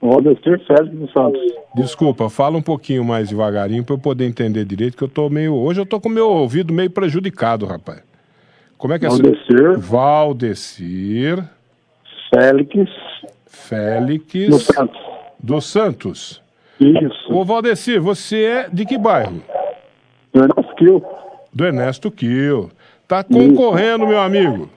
[0.00, 1.40] O Aldecir Félix dos Santos.
[1.74, 5.54] Desculpa, fala um pouquinho mais devagarinho para eu poder entender direito, que eu tô meio.
[5.54, 8.02] Hoje eu tô com o meu ouvido meio prejudicado, rapaz.
[8.76, 9.78] Como é que é Valdecir.
[9.78, 11.44] Valdecir.
[12.32, 12.90] Félix.
[13.46, 14.48] Félix.
[14.48, 15.00] Dos Santos.
[15.38, 16.42] Dos Santos.
[16.80, 17.32] Isso.
[17.32, 19.42] Ô Valdecir, você é de que bairro?
[20.32, 21.18] Do Ernesto Kiel.
[21.52, 22.70] Do Ernesto Kiel.
[23.06, 24.12] Tá concorrendo, Isso.
[24.12, 24.70] meu amigo.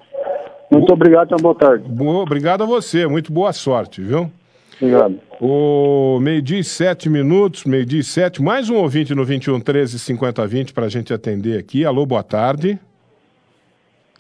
[0.69, 1.87] Muito obrigado, uma boa tarde.
[1.87, 4.31] Boa, obrigado a você, muito boa sorte, viu?
[4.81, 5.19] Obrigado.
[5.39, 10.47] O meio-dia e sete minutos, meio-dia e sete, mais um ouvinte no 21 13 50
[10.47, 11.85] 20 para a gente atender aqui.
[11.85, 12.79] Alô, boa tarde.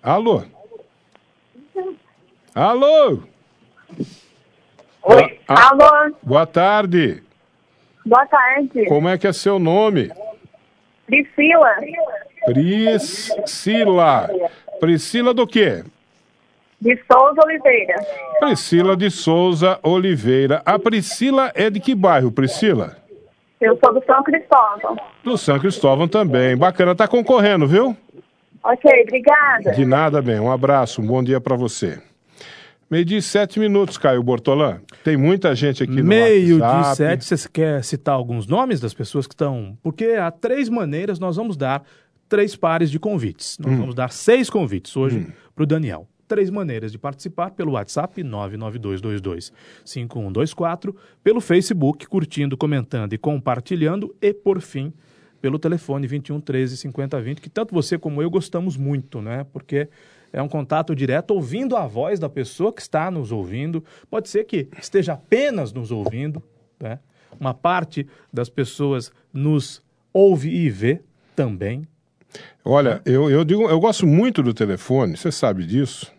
[0.01, 0.43] Alô?
[2.53, 3.19] Alô?
[5.03, 6.15] Oi, ah, alô?
[6.21, 7.23] Boa tarde.
[8.05, 8.85] Boa tarde.
[8.85, 10.11] Como é que é seu nome?
[11.05, 11.75] Priscila.
[12.45, 14.29] Priscila.
[14.79, 15.83] Priscila do quê?
[16.83, 17.95] De Souza Oliveira.
[18.41, 20.61] Priscila de Souza Oliveira.
[20.65, 22.97] A Priscila é de que bairro, Priscila?
[23.61, 24.97] Eu sou do São Cristóvão.
[25.23, 26.57] Do São Cristóvão também.
[26.57, 27.95] Bacana, tá concorrendo, viu?
[28.61, 29.71] Ok, obrigada.
[29.71, 30.41] De nada, bem.
[30.41, 32.01] Um abraço, um bom dia para você.
[32.91, 34.81] Meio de sete minutos, Caio Bortolã.
[35.05, 36.89] Tem muita gente aqui no Meio WhatsApp.
[36.89, 39.77] de sete, você quer citar alguns nomes das pessoas que estão...
[39.81, 41.81] Porque há três maneiras nós vamos dar
[42.27, 43.57] três pares de convites.
[43.57, 43.77] Nós hum.
[43.77, 45.31] vamos dar seis convites hoje hum.
[45.55, 53.19] para o Daniel três maneiras de participar: pelo WhatsApp 992225124, pelo Facebook, curtindo, comentando e
[53.19, 54.91] compartilhando, e por fim,
[55.39, 59.45] pelo telefone 21 13 50 20, que tanto você como eu gostamos muito, né?
[59.53, 59.87] Porque
[60.31, 63.83] é um contato direto, ouvindo a voz da pessoa que está nos ouvindo.
[64.09, 66.41] Pode ser que esteja apenas nos ouvindo,
[66.79, 66.97] né?
[67.39, 70.99] Uma parte das pessoas nos ouve e vê
[71.35, 71.87] também.
[72.65, 76.11] Olha, eu, eu digo, eu gosto muito do telefone, você sabe disso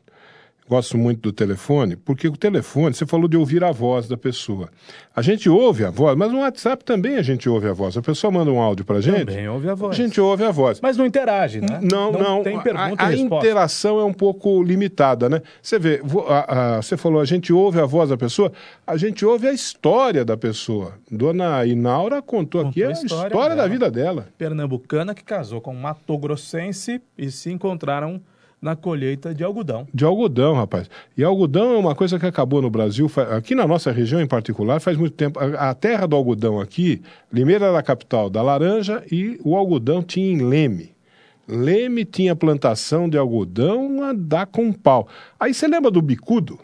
[0.68, 4.70] gosto muito do telefone, porque o telefone, você falou de ouvir a voz da pessoa.
[5.14, 7.96] A gente ouve a voz, mas no WhatsApp também a gente ouve a voz.
[7.96, 9.26] A pessoa manda um áudio pra gente.
[9.26, 9.98] Também ouve a voz.
[9.98, 10.80] A gente ouve a voz.
[10.80, 11.80] Mas não interage, né?
[11.82, 12.20] Não, não.
[12.20, 15.42] não tem pergunta a, a interação é um pouco limitada, né?
[15.62, 18.50] Você vê, a, a, você falou, a gente ouve a voz da pessoa,
[18.86, 20.94] a gente ouve a história da pessoa.
[21.10, 24.28] Dona Inaura contou, contou aqui a história, história da vida dela.
[24.38, 28.20] Pernambucana que casou com um matogrossense e se encontraram
[28.64, 29.86] na colheita de algodão.
[29.92, 30.88] De algodão, rapaz.
[31.18, 34.80] E algodão é uma coisa que acabou no Brasil, aqui na nossa região em particular,
[34.80, 35.38] faz muito tempo.
[35.38, 40.32] A, terra do algodão aqui, Limeira era a capital da laranja e o algodão tinha
[40.32, 40.94] em Leme.
[41.46, 45.06] Leme tinha plantação de algodão a dar com pau.
[45.38, 46.58] Aí você lembra do bicudo?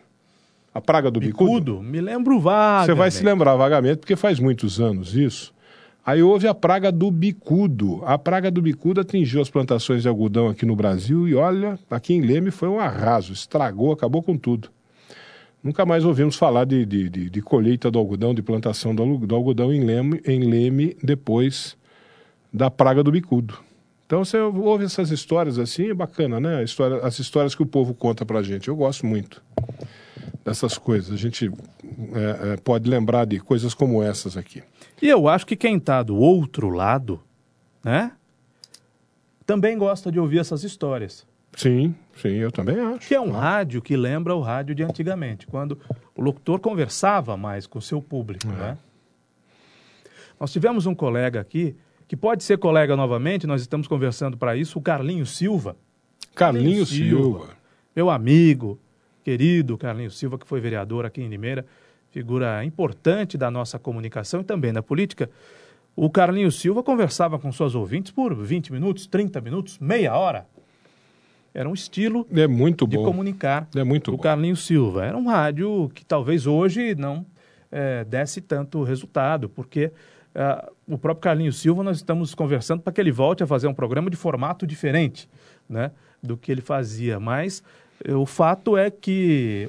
[0.72, 1.50] A praga do bicudo?
[1.50, 1.82] Bicudo?
[1.82, 2.86] Me lembro vagamente.
[2.86, 5.52] Você vai se lembrar vagamente, porque faz muitos anos isso.
[6.04, 8.02] Aí houve a praga do bicudo.
[8.04, 12.14] A praga do bicudo atingiu as plantações de algodão aqui no Brasil e olha, aqui
[12.14, 14.70] em Leme foi um arraso, estragou, acabou com tudo.
[15.62, 19.34] Nunca mais ouvimos falar de, de, de, de colheita do algodão, de plantação do, do
[19.34, 21.76] algodão em Leme, em Leme depois
[22.52, 23.58] da praga do bicudo.
[24.06, 26.64] Então você ouve essas histórias assim, é bacana, né?
[26.64, 28.68] História, as histórias que o povo conta pra gente.
[28.68, 29.42] Eu gosto muito
[30.44, 31.12] dessas coisas.
[31.12, 31.50] A gente
[32.14, 34.62] é, é, pode lembrar de coisas como essas aqui.
[35.00, 37.20] E eu acho que quem está do outro lado,
[37.84, 38.12] né?
[39.46, 41.26] Também gosta de ouvir essas histórias.
[41.56, 43.08] Sim, sim, eu também acho.
[43.08, 45.76] Que é um rádio que lembra o rádio de antigamente, quando
[46.14, 48.50] o locutor conversava mais com o seu público, É.
[48.56, 48.78] né?
[50.38, 51.76] Nós tivemos um colega aqui,
[52.08, 55.76] que pode ser colega novamente, nós estamos conversando para isso, o Carlinho Silva.
[56.34, 57.48] Carlinho Silva.
[57.94, 58.78] Meu amigo,
[59.30, 61.64] querido Carlinho Silva, que foi vereador aqui em Limeira,
[62.10, 65.30] figura importante da nossa comunicação e também da política.
[65.94, 70.48] O Carlinho Silva conversava com suas ouvintes por 20 minutos, 30 minutos, meia hora.
[71.54, 73.04] Era um estilo É muito de bom.
[73.04, 74.22] comunicar É muito do bom.
[74.24, 75.06] Carlinho Silva.
[75.06, 77.24] Era um rádio que talvez hoje não
[77.70, 79.92] eh, desse tanto resultado, porque
[80.34, 83.74] ah, o próprio Carlinho Silva nós estamos conversando para que ele volte a fazer um
[83.74, 85.28] programa de formato diferente
[85.68, 87.20] né, do que ele fazia.
[87.20, 87.62] Mas
[88.08, 89.68] o fato é que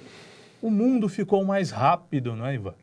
[0.62, 2.74] o mundo ficou mais rápido, não é, Ivan?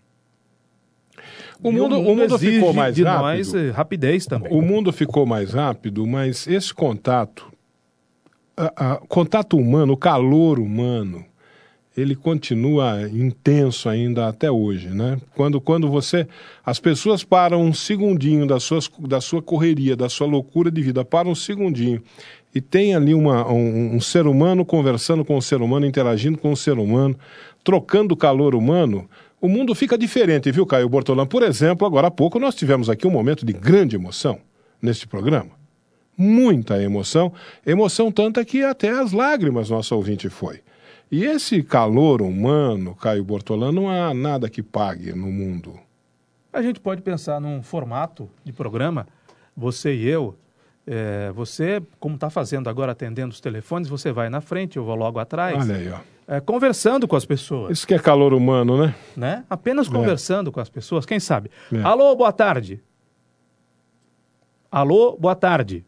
[1.63, 3.23] O mundo, o mundo exige ficou mais de rápido.
[3.23, 4.53] nós eh, rapidez também.
[4.53, 7.53] O mundo ficou mais rápido, mas esse contato,
[8.57, 11.25] a- a- contato humano, o calor humano,
[11.97, 15.19] ele continua intenso ainda até hoje, né?
[15.35, 16.29] Quando, quando você,
[16.65, 21.05] as pessoas param um segundinho das suas, da sua correria, da sua loucura de vida,
[21.05, 22.01] param um segundinho
[22.55, 26.53] e tem ali uma, um, um ser humano conversando com o ser humano, interagindo com
[26.53, 27.17] o ser humano,
[27.63, 29.09] trocando calor humano,
[29.41, 31.25] o mundo fica diferente, viu, Caio Bortolã?
[31.25, 34.41] Por exemplo, agora há pouco nós tivemos aqui um momento de grande emoção
[34.83, 35.51] neste programa.
[36.17, 37.33] Muita emoção,
[37.65, 40.61] emoção tanta que até as lágrimas nosso ouvinte foi.
[41.11, 45.79] E esse calor humano, Caio Bortolã, não há nada que pague no mundo.
[46.53, 49.07] A gente pode pensar num formato de programa,
[49.57, 50.35] você e eu.
[50.91, 54.95] Eh, você, como está fazendo agora, atendendo os telefones, você vai na frente, eu vou
[54.95, 55.57] logo atrás.
[55.69, 55.99] Olha aí, ó.
[56.27, 58.95] eh, conversando com as pessoas, Isso que é calor humano, né?
[59.17, 59.45] né?
[59.51, 61.51] Apenas conversando com as pessoas, quem sabe?
[61.73, 61.83] É.
[61.83, 62.81] Alô, boa tarde.
[64.71, 65.85] Alô, boa tarde.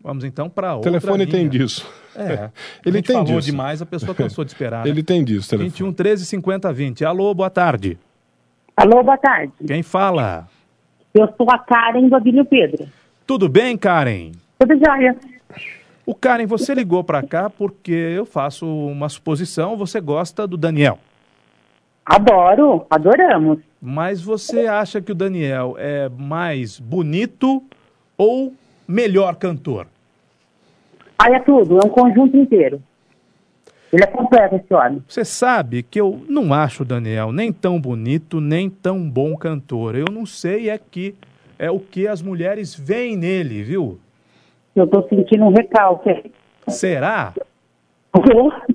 [0.00, 1.50] Vamos então para O outra telefone tem linha.
[1.50, 1.90] disso.
[2.14, 2.50] É.
[2.84, 3.50] Ele a gente tem falou disso.
[3.50, 4.86] demais, a pessoa cansou de esperar.
[4.86, 5.02] Ele né?
[5.02, 5.70] tem disso, telefone.
[5.70, 7.04] 21 13 50 20.
[7.04, 7.98] Alô, boa tarde.
[8.76, 9.52] Alô, boa tarde.
[9.66, 10.46] Quem fala?
[11.14, 12.86] Eu sou a Karen do Abílio Pedro.
[13.26, 14.32] Tudo bem, Karen?
[14.58, 15.16] Tudo jóia?
[16.04, 20.98] O Karen, você ligou para cá porque eu faço uma suposição, você gosta do Daniel.
[22.04, 23.60] Adoro, adoramos.
[23.80, 27.62] Mas você acha que o Daniel é mais bonito
[28.18, 28.52] ou
[28.86, 29.86] melhor cantor?
[31.18, 32.82] Aí é tudo, é um conjunto inteiro.
[33.90, 35.02] Ele é completo, esse homem.
[35.08, 39.94] Você sabe que eu não acho o Daniel nem tão bonito, nem tão bom cantor.
[39.94, 41.14] Eu não sei é que
[41.58, 43.98] é o que as mulheres veem nele, viu?
[44.74, 46.32] Eu tô sentindo um recalque.
[46.68, 47.32] Será?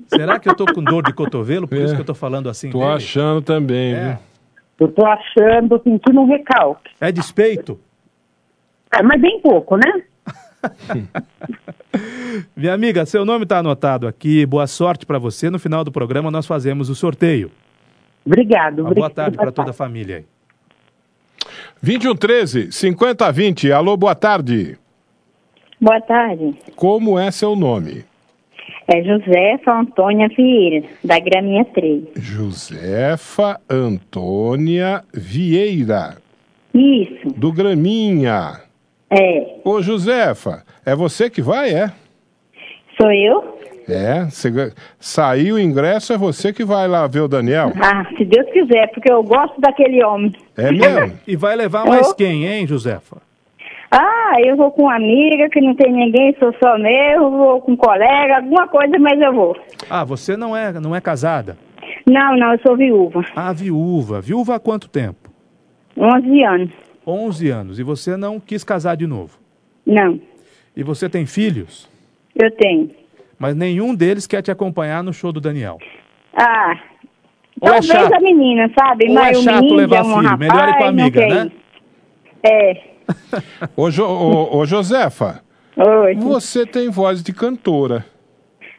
[0.06, 1.66] Será que eu tô com dor de cotovelo?
[1.66, 2.92] Por isso que eu tô falando assim Tô dele?
[2.92, 4.08] achando também, É.
[4.08, 4.18] viu?
[4.80, 6.90] Eu tô achando, tô sentindo um recalque.
[7.00, 7.78] É despeito?
[8.92, 10.02] É, mas bem pouco, né?
[12.56, 14.44] Minha amiga, seu nome está anotado aqui.
[14.46, 15.50] Boa sorte para você.
[15.50, 17.50] No final do programa nós fazemos o sorteio.
[18.24, 18.80] Obrigado.
[18.80, 20.24] Uma boa tarde para toda a família aí.
[21.82, 23.72] 2113 5020.
[23.72, 24.76] Alô, boa tarde.
[25.80, 26.54] Boa tarde.
[26.76, 28.04] Como é seu nome?
[28.86, 32.02] É Josefa Antônia Vieira, da Graminha 3.
[32.16, 36.16] Josefa Antônia Vieira,
[36.74, 38.60] Isso, do Graminha.
[39.08, 39.56] é.
[39.64, 41.92] Ô, Josefa, é você que vai, é?
[43.00, 43.59] Sou eu?
[43.92, 47.72] É, você ga- saiu o ingresso, é você que vai lá ver o Daniel.
[47.82, 50.32] Ah, se Deus quiser, porque eu gosto daquele homem.
[50.56, 51.18] É mesmo?
[51.26, 52.14] E vai levar mais Eu?
[52.14, 53.18] quem, hein, Josefa?
[53.90, 57.72] Ah, eu vou com uma amiga que não tem ninguém, sou só meu, vou com
[57.72, 59.56] um colega, alguma coisa, mas eu vou.
[59.88, 61.58] Ah, você não é, não é casada?
[62.08, 63.24] Não, não, eu sou viúva.
[63.34, 64.20] Ah, viúva.
[64.20, 65.28] Viúva há quanto tempo?
[65.98, 66.70] 11 anos.
[67.04, 67.78] 11 anos.
[67.80, 69.38] E você não quis casar de novo?
[69.84, 70.20] Não,
[70.76, 71.88] E você tem filhos?
[72.40, 72.90] eu tenho.
[73.40, 75.78] Mas nenhum deles quer te acompanhar no show do Daniel.
[76.36, 76.74] Ah,
[77.60, 78.14] Ou é talvez chato?
[78.14, 79.08] a menina, sabe?
[79.08, 80.22] Ou mas é o chato menino levar é um filho?
[80.28, 81.50] rapaz, Melhor ir com a amiga, né?
[82.44, 82.82] É.
[83.74, 85.40] Ô, Jo- ô, ô, Josefa,
[85.76, 86.14] Oi.
[86.16, 88.04] você tem voz de cantora.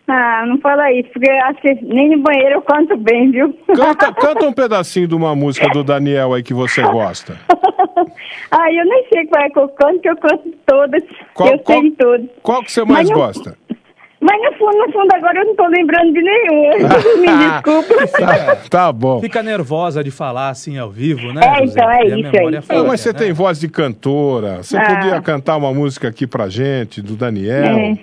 [0.07, 3.53] Ah, não fala isso, porque eu acho que nem no banheiro eu canto bem, viu?
[3.75, 7.37] Canta, canta um pedacinho de uma música do Daniel aí que você gosta.
[8.51, 11.03] ah, eu nem sei qual é que eu canto, que eu canto todas.
[11.33, 12.29] Qual- eu qual- sei todas.
[12.43, 13.57] Qual que você mais Mas gosta?
[14.21, 16.69] Mas no fundo, no fundo, agora eu não tô lembrando de nenhum.
[17.19, 17.91] Me desculpa.
[18.21, 19.19] Tá, tá bom.
[19.19, 21.41] Fica nervosa de falar assim ao vivo, né?
[21.43, 21.79] É, José?
[21.81, 22.05] então, é a
[22.59, 22.77] isso aí.
[22.79, 23.33] Ah, mas você falha, tem né?
[23.33, 24.57] voz de cantora.
[24.63, 24.95] Você Ah.
[24.95, 27.65] podia cantar uma música aqui pra gente, do Daniel.
[27.77, 27.97] É.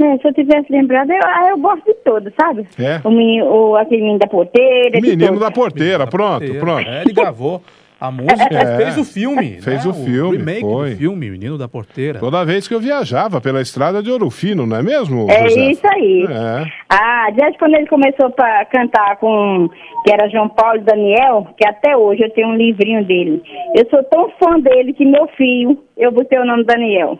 [0.00, 2.66] É, se eu tivesse lembrado, eu, ah, eu gosto de todos, sabe?
[2.78, 3.00] É?
[3.04, 5.00] O, menino, o aquele menino da porteira.
[5.00, 6.58] Menino da porteira, pronto, Porteiro.
[6.60, 6.88] pronto.
[6.88, 7.62] É, ele gravou
[8.02, 8.76] a música, É.
[8.78, 9.60] fez o filme.
[9.62, 9.90] Fez né?
[9.90, 10.90] o filme, remake foi.
[10.90, 12.18] do filme, Menino da Porteira.
[12.18, 15.30] Toda vez que eu viajava pela estrada de Ouro Fino, não é mesmo?
[15.30, 15.70] É José?
[15.70, 16.26] isso aí.
[16.28, 16.64] É.
[16.88, 19.68] Ah, desde quando ele começou a cantar com.
[20.04, 23.40] que era João Paulo e Daniel, que até hoje eu tenho um livrinho dele.
[23.76, 27.16] Eu sou tão fã dele que meu filho, eu botei o nome Daniel.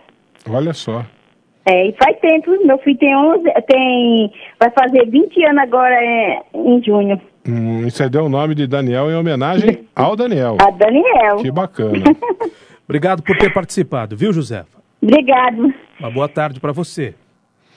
[0.51, 1.05] Olha só.
[1.65, 6.43] É, e faz tempo, meu filho tem 11, tem, vai fazer 20 anos agora é,
[6.57, 7.21] em junho.
[7.47, 10.57] Hum, você deu o nome de Daniel em homenagem ao Daniel.
[10.63, 11.37] A Daniel.
[11.39, 12.05] Que bacana.
[12.85, 14.81] Obrigado por ter participado, viu, Josefa?
[15.03, 15.73] Obrigado.
[15.99, 17.15] Uma boa tarde pra você.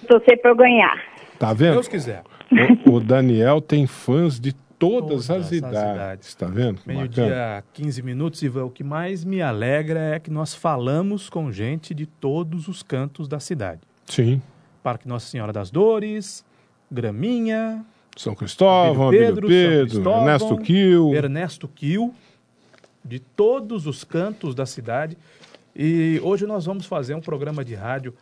[0.08, 1.02] Torcer eu ganhar.
[1.40, 1.74] Tá vendo?
[1.74, 2.24] Deus quiser.
[2.86, 5.80] O, o Daniel tem fãs de todas, Todas as as idades.
[5.80, 6.36] idades.
[6.36, 6.82] Tá vendo?
[6.86, 8.66] Meio-dia, 15 minutos, Ivan.
[8.66, 13.28] O que mais me alegra é que nós falamos com gente de todos os cantos
[13.28, 13.82] da cidade.
[14.06, 14.42] Sim.
[14.84, 16.46] Parque Nossa Senhora das Dores,
[16.92, 17.84] Graminha,
[18.16, 21.14] São Cristóvão, Pedro, Pedro, Cristóvão, Ernesto Kiel.
[21.14, 22.14] Ernesto Kiel,
[23.04, 25.18] de todos os cantos da cidade.
[25.76, 28.14] E hoje nós vamos fazer um programa de rádio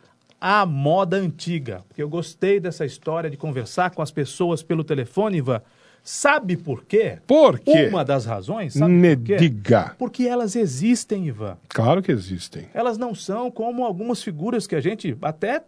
[0.42, 5.38] à moda antiga, porque eu gostei dessa história de conversar com as pessoas pelo telefone,
[5.38, 5.62] Ivan.
[6.04, 7.20] Sabe por quê?
[7.26, 7.88] Por quê?
[7.88, 9.36] Uma das razões, sabe Me por quê?
[9.38, 9.96] diga.
[9.98, 11.58] Porque elas existem, Ivan.
[11.70, 12.68] Claro que existem.
[12.74, 15.64] Elas não são como algumas figuras que a gente até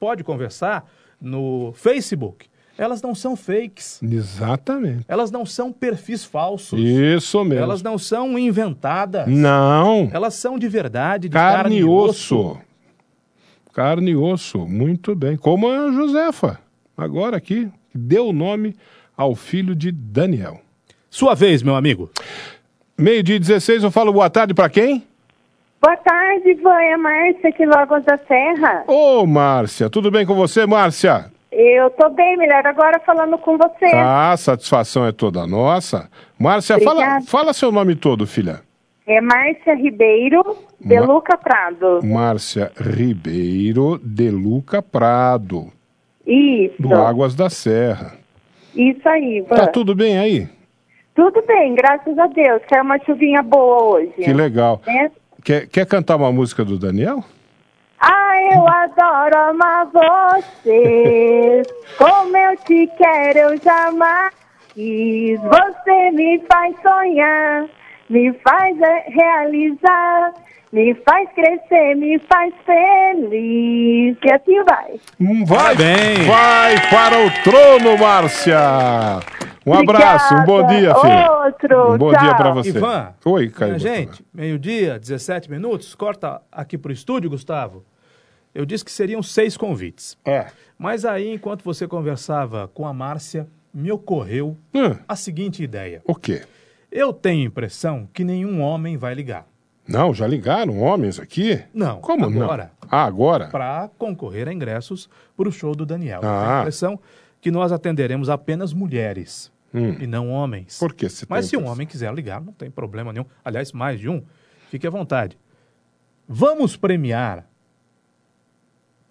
[0.00, 2.46] pode conversar no Facebook.
[2.76, 4.00] Elas não são fakes.
[4.02, 5.04] Exatamente.
[5.06, 6.78] Elas não são perfis falsos.
[6.80, 7.62] Isso mesmo.
[7.62, 9.28] Elas não são inventadas.
[9.28, 10.10] Não.
[10.12, 12.58] Elas são de verdade, de Carne e osso.
[13.72, 14.66] Carne e osso.
[14.66, 15.36] Muito bem.
[15.36, 16.58] Como a Josefa,
[16.96, 18.74] agora aqui, que deu o nome
[19.16, 20.60] ao filho de Daniel.
[21.08, 22.10] Sua vez, meu amigo.
[22.98, 25.04] Meio-dia e 16, eu falo boa tarde pra quem?
[25.80, 28.84] Boa tarde, Vânia Márcia, aqui no Águas da Serra.
[28.86, 29.90] Ô, Márcia.
[29.90, 31.30] Tudo bem com você, Márcia?
[31.66, 33.86] Eu tô bem, melhor agora falando com você.
[33.94, 36.10] Ah, a satisfação é toda nossa.
[36.38, 37.24] Márcia, fala, Obrigada.
[37.26, 38.60] fala seu nome todo, filha.
[39.06, 40.42] É Márcia Ribeiro,
[40.80, 42.00] de Ma- Luca Prado.
[42.02, 45.70] Márcia Ribeiro de Luca Prado,
[46.26, 46.74] Isso.
[46.80, 48.12] do Águas da Serra.
[48.74, 49.56] Isso aí, Vã.
[49.56, 50.48] Tá tudo bem aí?
[51.14, 52.60] Tudo bem, graças a Deus.
[52.68, 54.12] Caiu uma chuvinha boa hoje.
[54.16, 54.82] Que legal.
[54.86, 55.10] Né?
[55.44, 57.22] Quer, quer cantar uma música do Daniel?
[58.06, 61.62] Ah, eu adoro amar você.
[61.96, 64.32] Como eu te quero, eu jamais
[64.74, 65.40] quis.
[65.40, 67.64] Você me faz sonhar,
[68.10, 70.34] me faz eh, realizar,
[70.72, 74.16] me faz crescer, me faz feliz.
[74.22, 75.00] E assim vai.
[75.20, 76.26] Hum, Vai, Parabéns.
[76.26, 78.58] vai para o trono, Márcia.
[79.66, 80.74] Um abraço, um bom Obrigada.
[80.78, 81.32] dia, filho.
[81.46, 82.22] Outro, Um bom tchau.
[82.22, 82.68] dia para você.
[82.68, 83.14] Ivan.
[83.24, 83.70] Oi, Caio.
[83.76, 85.94] Minha gente, meio-dia, 17 minutos.
[85.94, 87.82] Corta aqui pro estúdio, Gustavo.
[88.54, 90.16] Eu disse que seriam seis convites.
[90.24, 90.46] É.
[90.78, 96.02] Mas aí, enquanto você conversava com a Márcia, me ocorreu Hum, a seguinte ideia.
[96.06, 96.42] o quê?
[96.90, 99.46] Eu tenho a impressão que nenhum homem vai ligar
[99.86, 101.60] Não, já ligaram homens aqui?
[101.74, 102.70] Não, Como agora.
[102.80, 102.88] não?
[102.90, 103.48] Ah, agora?
[103.48, 106.20] para concorrer a ingressos para o show do Daniel.
[106.22, 106.40] Eu Ah.
[106.40, 107.00] tenho a impressão
[107.40, 109.96] que nós atenderemos apenas mulheres Hum.
[110.00, 110.78] e não homens.
[110.78, 113.26] Por que você Mas se um homem quiser ligar, não tem problema nenhum.
[113.44, 114.22] Aliás, mais de um,
[114.70, 115.36] fique à vontade.
[116.28, 117.44] Vamos premiar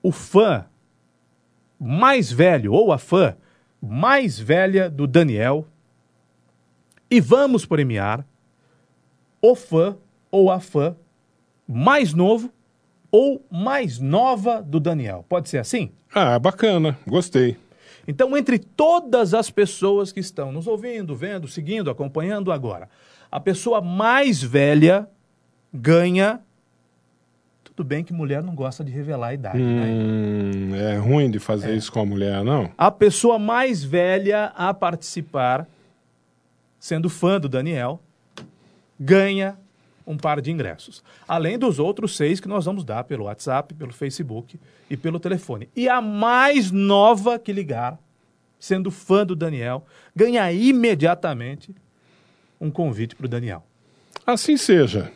[0.03, 0.65] o fã
[1.79, 3.35] mais velho ou a fã
[3.81, 5.65] mais velha do Daniel
[7.09, 8.25] e vamos premiar
[9.41, 9.97] o fã
[10.29, 10.95] ou a fã
[11.67, 12.51] mais novo
[13.11, 15.25] ou mais nova do Daniel.
[15.29, 15.91] Pode ser assim?
[16.13, 16.97] Ah, bacana.
[17.05, 17.57] Gostei.
[18.07, 22.89] Então, entre todas as pessoas que estão nos ouvindo, vendo, seguindo, acompanhando agora,
[23.31, 25.07] a pessoa mais velha
[25.73, 26.41] ganha.
[27.75, 29.85] Tudo bem que mulher não gosta de revelar a idade, né?
[29.85, 32.71] Hum, é ruim de fazer isso com a mulher, não?
[32.77, 35.67] A pessoa mais velha a participar,
[36.79, 37.99] sendo fã do Daniel,
[38.99, 39.57] ganha
[40.05, 41.03] um par de ingressos.
[41.27, 45.67] Além dos outros seis que nós vamos dar pelo WhatsApp, pelo Facebook e pelo telefone.
[45.75, 47.97] E a mais nova que ligar,
[48.59, 51.73] sendo fã do Daniel, ganha imediatamente
[52.61, 53.63] um convite para o Daniel.
[54.25, 55.11] Assim seja.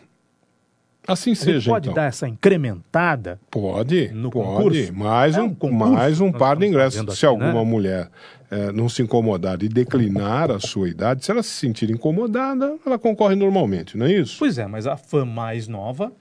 [1.08, 1.96] Assim A seja, pode então.
[1.96, 3.40] dar essa incrementada?
[3.50, 4.46] Pode, no pode.
[4.46, 4.94] concurso?
[4.94, 7.18] Mais É um, um concurso mais um par de ingressos.
[7.18, 7.64] Se alguma né?
[7.64, 8.10] mulher
[8.52, 13.00] eh, não se incomodar e declinar a sua idade, se ela se sentir incomodada, ela
[13.00, 14.36] concorre normalmente, não é isso?
[14.38, 16.12] Pois é, mas a fã mais nova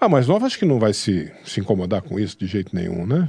[0.00, 3.06] Ah, mas nova acho que não vai se, se incomodar com isso de jeito nenhum,
[3.06, 3.28] né?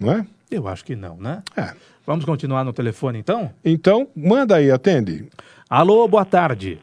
[0.00, 0.26] não é?
[0.50, 1.42] Eu acho que não, né?
[1.56, 1.72] É.
[2.06, 3.50] Vamos continuar no telefone então?
[3.64, 5.26] Então, manda aí, atende.
[5.70, 6.78] Alô, boa tarde.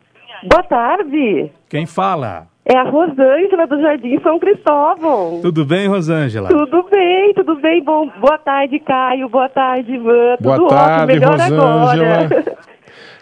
[0.50, 1.52] Boa tarde.
[1.68, 2.48] Quem fala?
[2.72, 5.40] É a Rosângela do Jardim São Cristóvão.
[5.42, 6.50] Tudo bem, Rosângela?
[6.50, 7.84] Tudo bem, tudo bem.
[7.84, 9.28] Bom, boa tarde, Caio.
[9.28, 10.36] Boa tarde, Ivan.
[10.40, 11.08] Boa tudo tarde, ótimo.
[11.08, 12.14] Melhor Rosângela.
[12.14, 12.58] agora.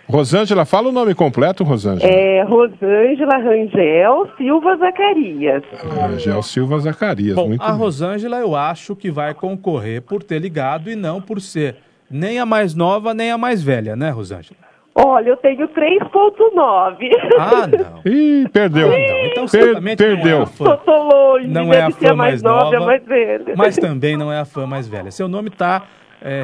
[0.09, 2.11] Rosângela, fala o nome completo, Rosângela.
[2.11, 5.63] É Rosângela Rangel Silva Zacarias.
[5.95, 7.35] Rangel Silva Zacarias.
[7.35, 7.77] Bom, muito a bem.
[7.77, 11.77] Rosângela eu acho que vai concorrer por ter ligado e não por ser
[12.11, 14.66] nem a mais nova nem a mais velha, né, Rosângela?
[14.99, 17.09] Olha, eu tenho 3.9.
[17.39, 18.01] Ah, não.
[18.11, 18.87] Ih, perdeu.
[18.87, 19.25] Ah, não.
[19.25, 20.41] Então, Per- certamente não é perdeu.
[20.41, 20.79] a fã.
[20.87, 21.47] Longe.
[21.47, 23.53] Não deve é a fã mais mais nova, nova, a mais velha.
[23.55, 25.11] Mas também não é a fã mais velha.
[25.11, 25.83] Seu nome está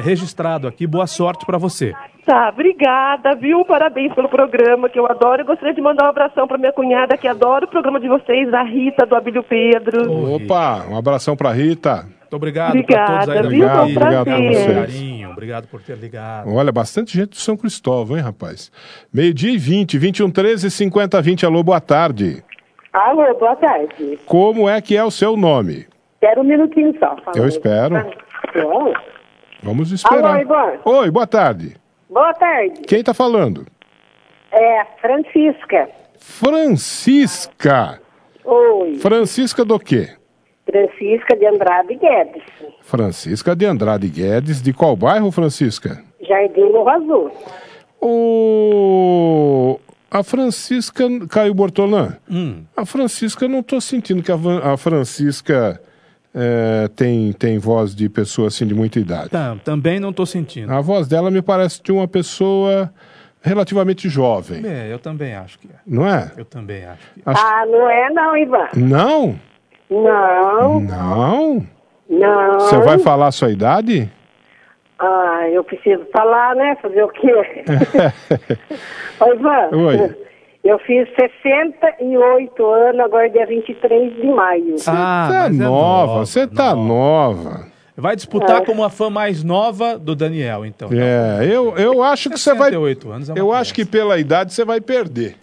[0.04, 0.86] registrado aqui.
[0.86, 1.92] Boa sorte para você.
[2.24, 3.64] Tá, obrigada, viu?
[3.66, 5.42] Parabéns pelo programa, que eu adoro.
[5.42, 8.54] Eu gostaria de mandar um abração pra minha cunhada, que adora o programa de vocês,
[8.54, 10.34] a Rita, do Abílio Pedro.
[10.36, 12.06] Opa, um abração pra Rita.
[12.24, 13.66] Muito obrigado Obrigada, para todos aí da viu?
[13.66, 14.52] Obrigado, obrigado prazer.
[14.52, 14.74] vocês.
[14.74, 15.30] carinho.
[15.30, 16.52] Obrigado por ter ligado.
[16.52, 18.72] Olha, bastante gente do São Cristóvão, hein, rapaz?
[19.12, 21.46] Meio-dia e 20, 21, 13, 50, 20.
[21.46, 22.42] Alô, boa tarde.
[22.92, 24.18] Alô, boa tarde.
[24.26, 25.86] Como é que é o seu nome?
[26.14, 27.16] Espera um minutinho só.
[27.34, 27.94] Eu espero.
[28.54, 28.92] Bom,
[29.62, 30.36] Vamos esperar.
[30.36, 30.72] Alô, Ivan.
[30.84, 31.76] Oi, boa tarde.
[32.08, 32.82] Boa tarde.
[32.82, 33.66] Quem tá falando?
[34.52, 35.88] É Francisca.
[36.18, 38.00] Francisca.
[38.44, 38.96] Oi.
[38.96, 40.10] Francisca do quê?
[40.78, 42.42] Francisca de Andrade Guedes.
[42.82, 44.60] Francisca de Andrade Guedes.
[44.60, 46.02] De qual bairro, Francisca?
[46.26, 47.30] Jardim Morro Azul.
[48.02, 49.78] O...
[50.10, 51.04] A Francisca...
[51.28, 52.16] Caio Bortolã.
[52.30, 52.64] Hum.
[52.76, 54.36] A Francisca, não tô sentindo que a,
[54.72, 55.80] a Francisca
[56.34, 59.30] eh, tem, tem voz de pessoa assim de muita idade.
[59.30, 60.72] Tá, também não estou sentindo.
[60.72, 62.92] A voz dela me parece de uma pessoa
[63.42, 65.74] relativamente jovem, É, eu também acho que é.
[65.86, 66.32] não é?
[66.36, 67.22] Eu também acho que é.
[67.26, 68.68] Acho- Ah, não é não, Ivan.
[68.74, 69.38] Não?
[69.90, 71.66] Não, Não?
[72.08, 72.60] não.
[72.60, 74.10] Você vai falar a sua idade?
[74.98, 76.76] Ah, eu preciso falar, né?
[76.80, 77.32] Fazer o quê?
[79.20, 79.76] Ô, Ivan.
[79.76, 80.16] Oi.
[80.62, 84.76] Eu fiz 68 anos, agora é dia 23 de maio.
[84.86, 87.66] Ah, Você é mas é nova, nova, você tá nova.
[87.96, 88.64] Vai disputar É.
[88.64, 90.88] como a fã mais nova do Daniel, então.
[90.90, 92.70] É, eu, eu acho que você vai.
[92.70, 95.36] 68 anos é uma Eu acho que pela idade você vai perder.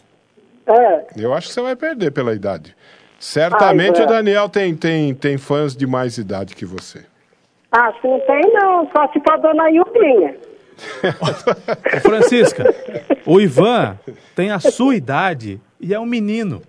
[0.66, 1.06] É.
[1.16, 2.76] Eu acho que você vai perder pela idade.
[3.22, 4.14] Certamente Ai, o Ivan.
[4.16, 7.06] Daniel tem, tem, tem fãs de mais idade que você.
[7.72, 10.36] Ah, se não tem não, só se for a dona Ilvinha.
[11.22, 12.74] Ô, Francisca,
[13.24, 13.96] o Ivan
[14.36, 16.64] tem a sua idade e é um menino.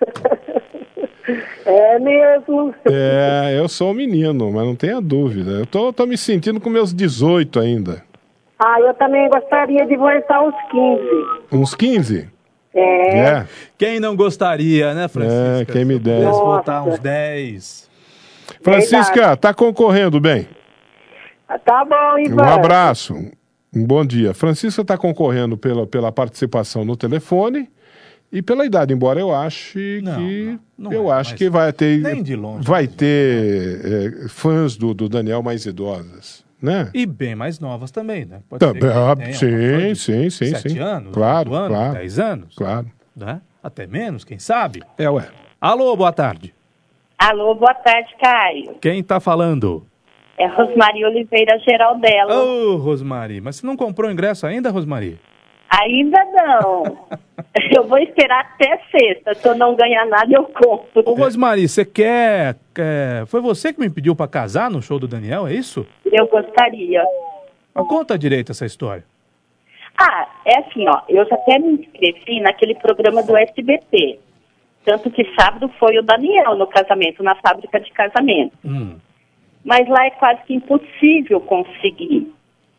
[1.64, 2.74] É mesmo.
[2.84, 5.52] É, eu sou um menino, mas não tenha dúvida.
[5.52, 8.02] Eu tô, tô me sentindo com meus 18 ainda.
[8.58, 11.02] Ah, eu também gostaria de voltar aos 15.
[11.52, 12.28] Uns 15?
[12.74, 13.18] É.
[13.18, 13.46] É.
[13.76, 15.62] Quem não gostaria, né, Francisca?
[15.62, 16.18] É, quem me Se dera.
[16.18, 16.44] pudesse Nossa.
[16.44, 17.90] voltar uns 10.
[18.62, 20.48] Francisca, tá concorrendo bem?
[21.64, 22.42] Tá bom, Ivan.
[22.42, 23.14] Um abraço.
[23.74, 24.34] Um bom dia.
[24.34, 27.68] Francisca está concorrendo pela, pela participação no telefone
[28.30, 30.58] e pela idade, embora eu ache que
[30.90, 32.66] eu acho que vai ter nem de longe.
[32.66, 36.90] vai ter é, fãs do, do Daniel mais idosas, né?
[36.94, 38.40] E bem mais novas também, né?
[38.48, 40.78] Pode ser Também, que tenha sim, sim, sim, sete sim.
[40.78, 42.86] anos, claro, anos, claro, 10 anos, claro.
[43.16, 43.40] né?
[43.62, 44.80] Até menos, quem sabe?
[44.96, 45.28] É, ué.
[45.60, 46.54] Alô, boa tarde.
[47.18, 48.76] Alô, boa tarde, Caio.
[48.80, 49.86] Quem tá falando?
[50.38, 52.34] É Rosmaria Oliveira Geraldela.
[52.34, 55.20] Ô, Rosmari, mas você não comprou o ingresso ainda, Rosmari?
[55.80, 57.08] Ainda não.
[57.74, 59.34] eu vou esperar até sexta.
[59.34, 61.02] Se eu não ganhar nada, eu compro.
[61.06, 65.08] Ô, Rosmari, você quer, quer- Foi você que me pediu pra casar no show do
[65.08, 65.86] Daniel, é isso?
[66.04, 67.02] Eu gostaria.
[67.74, 69.04] Mas conta direito essa história.
[69.98, 71.00] Ah, é assim, ó.
[71.08, 74.18] Eu já até me inscrevi naquele programa do SBT.
[74.84, 78.52] Tanto que sábado foi o Daniel no casamento, na fábrica de casamento.
[78.64, 78.96] Hum.
[79.64, 82.32] Mas lá é quase que impossível conseguir.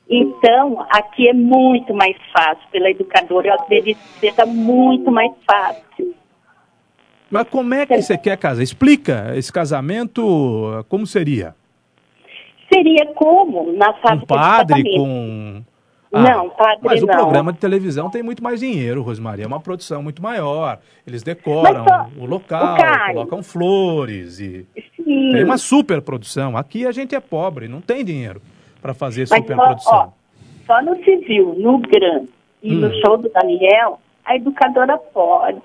[0.10, 2.64] Então, aqui é muito mais fácil.
[2.72, 6.14] Pela educadora, eu acredito que seja muito mais fácil.
[7.32, 8.62] Mas como é que você quer casar?
[8.62, 11.56] Explica esse casamento, como seria?
[12.72, 15.64] Seria como na Um fábrica de padre com...
[16.12, 17.14] Não, padre Mas o não.
[17.16, 19.42] programa de televisão tem muito mais dinheiro, Rosmari.
[19.42, 20.80] É uma produção muito maior.
[21.08, 24.68] Eles decoram Mas só- o local, o Caio- colocam flores e...
[24.96, 25.32] Sim.
[25.34, 26.56] Tem uma super produção.
[26.56, 28.42] Aqui a gente é pobre, não tem dinheiro
[28.84, 29.94] para fazer Mas super só, produção.
[29.94, 30.10] ó,
[30.68, 32.26] só no civil, no GRAM
[32.62, 32.80] e Hum.
[32.82, 35.62] no show do Daniel, a educadora pode.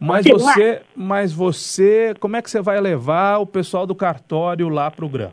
[0.00, 0.54] Mas continuar.
[0.54, 5.08] você, mas você, como é que você vai levar o pessoal do cartório lá pro
[5.10, 5.30] GRAM?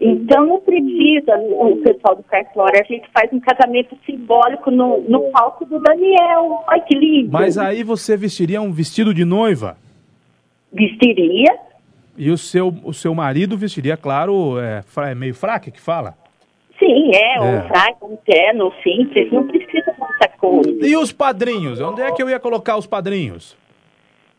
[0.00, 5.30] Então não precisa o pessoal do cartório, a gente faz um casamento simbólico no, no
[5.30, 6.64] palco do Daniel.
[6.66, 7.30] Olha que lindo.
[7.30, 9.76] Mas aí você vestiria um vestido de noiva
[10.72, 11.54] Vestiria.
[12.22, 16.14] E o seu, o seu marido vestiria, claro, é, fra- é meio fraque que fala?
[16.78, 17.40] Sim, é, É.
[17.40, 20.86] um fraco, um terno simples, não precisa muita coisa.
[20.86, 21.80] E os padrinhos?
[21.80, 23.56] Onde é que eu ia colocar os padrinhos?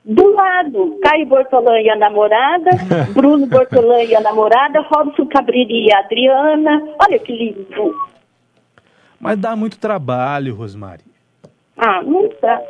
[0.06, 2.70] Do lado, Caio Bortolã e a namorada,
[3.16, 6.84] Bruno Bortolã e a namorada, Robson Cabriri e a Adriana.
[7.00, 7.96] Olha que lindo.
[9.20, 11.04] Mas dá muito trabalho, Rosmari.
[11.76, 12.62] Ah, não dá.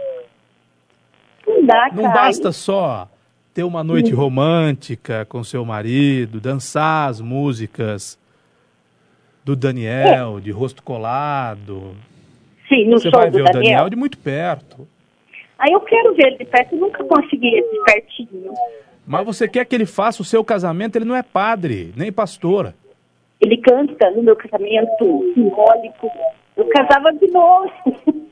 [1.45, 2.13] Não dá, Não Caio.
[2.15, 3.09] basta só
[3.53, 8.17] ter uma noite romântica com seu marido, dançar as músicas
[9.43, 11.95] do Daniel, de rosto colado.
[12.69, 13.63] Sim, no Você vai ver o Daniel.
[13.63, 14.87] Daniel de muito perto.
[15.59, 18.53] Aí eu quero ver ele de perto, eu nunca consegui ele de pertinho.
[19.05, 22.73] Mas você quer que ele faça o seu casamento, ele não é padre, nem pastor.
[23.39, 26.09] Ele canta no meu casamento simbólico.
[26.55, 27.71] Eu casava de novo.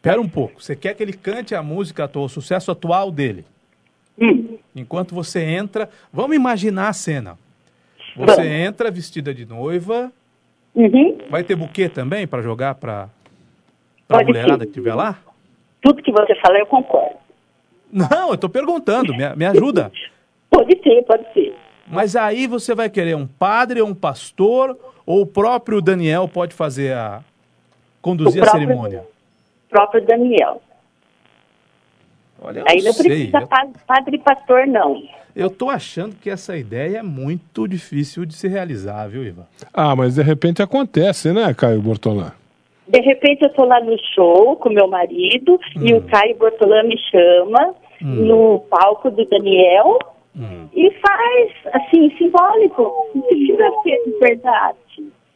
[0.00, 3.44] Pera um pouco, você quer que ele cante a música atual, o sucesso atual dele?
[4.20, 4.58] Hum.
[4.74, 7.38] Enquanto você entra, vamos imaginar a cena.
[8.16, 10.12] Você entra vestida de noiva,
[10.74, 11.18] Uhum.
[11.30, 13.08] vai ter buquê também para jogar para
[14.08, 15.18] a mulherada que estiver lá?
[15.80, 17.16] Tudo que você fala, eu concordo.
[17.92, 19.92] Não, eu tô perguntando, me, me ajuda.
[20.50, 21.54] Pode ser, pode ser.
[21.86, 26.54] Mas aí você vai querer um padre ou um pastor, ou o próprio Daniel pode
[26.54, 27.22] fazer a.
[28.00, 29.04] conduzir O a próprio- cerimônia?
[29.68, 30.62] Próprio Daniel.
[32.44, 33.08] Olha, eu Aí não sei.
[33.08, 35.02] precisa Eu, pa- padre e pastor, não.
[35.34, 39.46] eu tô achando que essa ideia é muito difícil de se realizar, viu, Ivan?
[39.72, 42.32] Ah, mas de repente acontece, né, Caio Bortolã?
[42.86, 45.96] De repente eu tô lá no show com meu marido e Hum.
[45.96, 49.98] o Caio Bortolã me chama no palco do Daniel
[50.36, 50.68] Hum.
[50.74, 52.92] e faz, assim, simbólico.
[53.14, 54.76] Não precisa ser de verdade.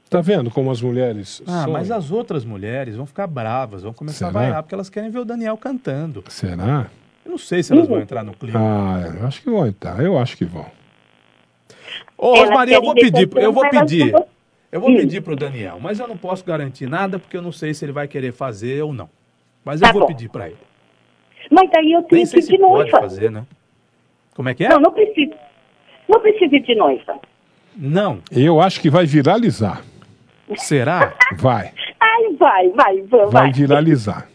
[0.09, 1.72] Tá vendo como as mulheres Ah, sonham?
[1.72, 4.28] mas as outras mulheres vão ficar bravas, vão começar Será?
[4.28, 6.24] a vaiar, porque elas querem ver o Daniel cantando.
[6.28, 6.86] Será?
[7.24, 8.59] Eu não sei se elas vão entrar no clima.
[8.59, 10.64] Ah, eu acho que vão entrar, eu acho que vão.
[12.16, 14.14] Ô, Elas Rosmaria, eu vou pedir, eu vou pedir.
[14.72, 17.72] Eu vou pedir pro Daniel, mas eu não posso garantir nada porque eu não sei
[17.74, 19.09] se ele vai querer fazer ou não.
[19.64, 20.06] Mas eu Tá vou bom.
[20.09, 20.59] pedir pra ele.
[21.50, 23.00] Mas daí eu Nem tenho que ir de pode noiva.
[23.00, 23.44] fazer, né?
[24.34, 24.68] Como é que é?
[24.68, 25.32] Não, não preciso.
[26.09, 27.18] Não preciso ir de noiva.
[27.76, 28.20] Não.
[28.30, 29.82] Eu acho que vai viralizar.
[30.57, 31.14] Será?
[31.36, 33.26] Vai, Ai, vai, vai, vai.
[33.26, 34.28] vai viralizar.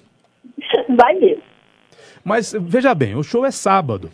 [0.98, 1.42] Vai mesmo.
[2.24, 4.10] Mas veja bem, o show é sábado.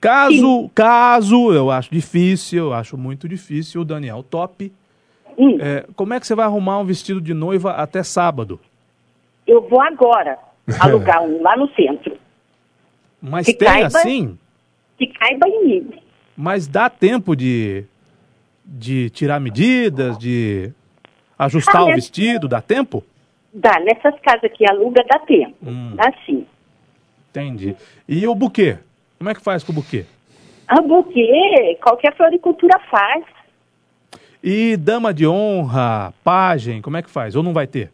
[0.00, 4.72] Caso, caso, eu acho difícil, eu acho muito difícil, o Daniel top.
[5.36, 5.56] Hum.
[5.60, 8.60] É, como é que você vai arrumar um vestido de noiva até sábado?
[9.46, 10.38] Eu vou agora
[10.78, 12.16] alugar um lá no centro.
[13.20, 14.38] Mas Que tem caiba- assim?
[14.96, 15.90] Que caiba em mim.
[16.36, 17.84] Mas dá tempo de,
[18.64, 20.70] de tirar medidas, de
[21.38, 22.48] ajustar Ah, o é- vestido?
[22.48, 23.04] Dá tempo?
[23.52, 25.54] Dá, nessas casas que aluga dá tempo.
[25.66, 25.92] Hum.
[25.94, 26.46] Dá sim.
[27.30, 27.76] Entendi.
[28.08, 28.78] E o buquê?
[29.18, 30.04] Como é que faz com o buquê?
[30.66, 33.24] Ah, buquê, qualquer floricultura faz.
[34.44, 37.34] E dama de honra, pajem, como é que faz?
[37.34, 37.90] Ou não vai ter?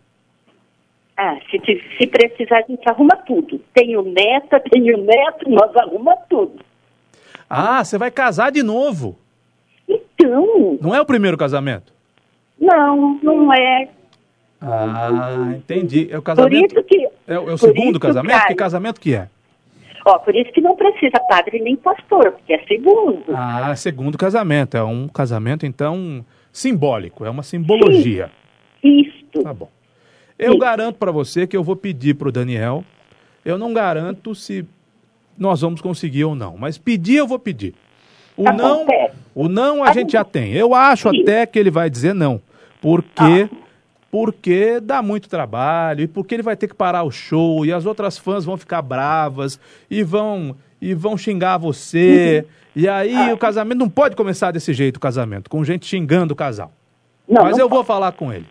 [1.17, 1.59] Ah, se,
[1.97, 3.61] se precisar, a gente arruma tudo.
[3.73, 6.59] Tenho neta, tenho neto, nós arruma tudo.
[7.49, 9.17] Ah, você vai casar de novo.
[9.89, 11.94] Então, Não é o primeiro casamento?
[12.65, 13.89] Não, não é.
[14.61, 16.09] Ah, entendi.
[16.11, 16.73] É o Por casamento.
[16.75, 17.09] isso que.
[17.27, 18.47] É, o é o por segundo casamento?
[18.47, 19.29] Que casamento que é?
[20.07, 23.25] Ó, por isso que não precisa padre nem pastor, porque é segundo.
[23.35, 24.77] Ah, segundo casamento.
[24.77, 27.25] É um casamento, então, simbólico.
[27.25, 28.31] É uma simbologia.
[28.83, 29.43] Isso.
[29.43, 29.69] Tá bom.
[30.39, 32.85] Eu garanto para você que eu vou pedir pro Daniel.
[33.45, 34.67] Eu não garanto se
[35.39, 36.57] nós vamos conseguir ou não.
[36.57, 37.75] Mas pedir, eu vou pedir.
[38.37, 38.87] O Tá não,
[39.35, 40.53] o não a gente já tem.
[40.53, 42.41] Eu acho até que ele vai dizer não.
[42.85, 43.49] Porque
[44.11, 47.85] porque dá muito trabalho e porque ele vai ter que parar o show e as
[47.85, 49.59] outras fãs vão ficar bravas
[49.91, 52.47] e vão e vão xingar você.
[52.77, 56.37] E aí o casamento não pode começar desse jeito, o casamento, com gente xingando o
[56.37, 56.71] casal.
[57.27, 58.47] Não, Mas não eu vou falar com ele.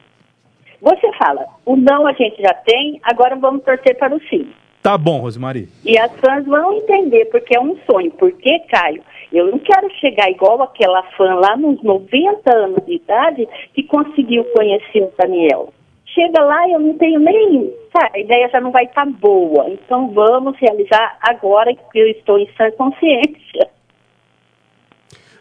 [0.82, 4.50] Você fala, o não a gente já tem, agora vamos torcer para o sim.
[4.82, 5.70] Tá bom, Rosemary.
[5.86, 8.12] E as fãs vão entender, porque é um sonho.
[8.12, 9.02] Porque, Caio,
[9.38, 14.44] eu não quero chegar igual aquela fã lá nos 90 anos de idade que conseguiu
[14.46, 15.74] conhecer o Daniel.
[16.06, 17.74] Chega lá e eu não tenho nem.
[17.92, 19.68] Sabe, a ideia já não vai estar boa.
[19.70, 23.70] Então vamos realizar agora que eu estou em sã consciência.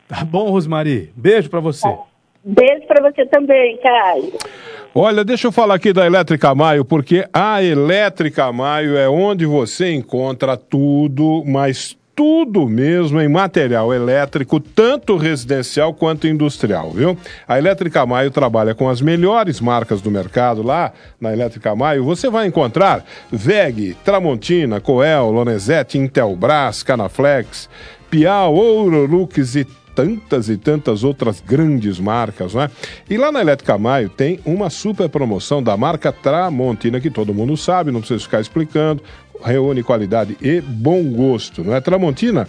[0.09, 1.11] Tá bom, Rosemary.
[1.15, 1.89] Beijo pra você.
[2.45, 4.33] Beijo para você também, Caio.
[4.95, 9.95] Olha, deixa eu falar aqui da Elétrica Maio, porque a Elétrica Maio é onde você
[9.95, 17.17] encontra tudo, mas tudo mesmo em material elétrico, tanto residencial quanto industrial, viu?
[17.49, 22.05] A Elétrica Maio trabalha com as melhores marcas do mercado lá na Elétrica Maio.
[22.05, 27.69] Você vai encontrar VEG, Tramontina, Coel, Lorenzetti, Intelbras, Canaflex,
[28.11, 32.71] Piau, Ourolux e tantas e tantas outras grandes marcas, não é?
[33.09, 37.57] E lá na Elétrica Maio tem uma super promoção da marca Tramontina, que todo mundo
[37.57, 39.03] sabe, não precisa ficar explicando,
[39.45, 41.81] reúne qualidade e bom gosto, não é?
[41.81, 42.49] Tramontina,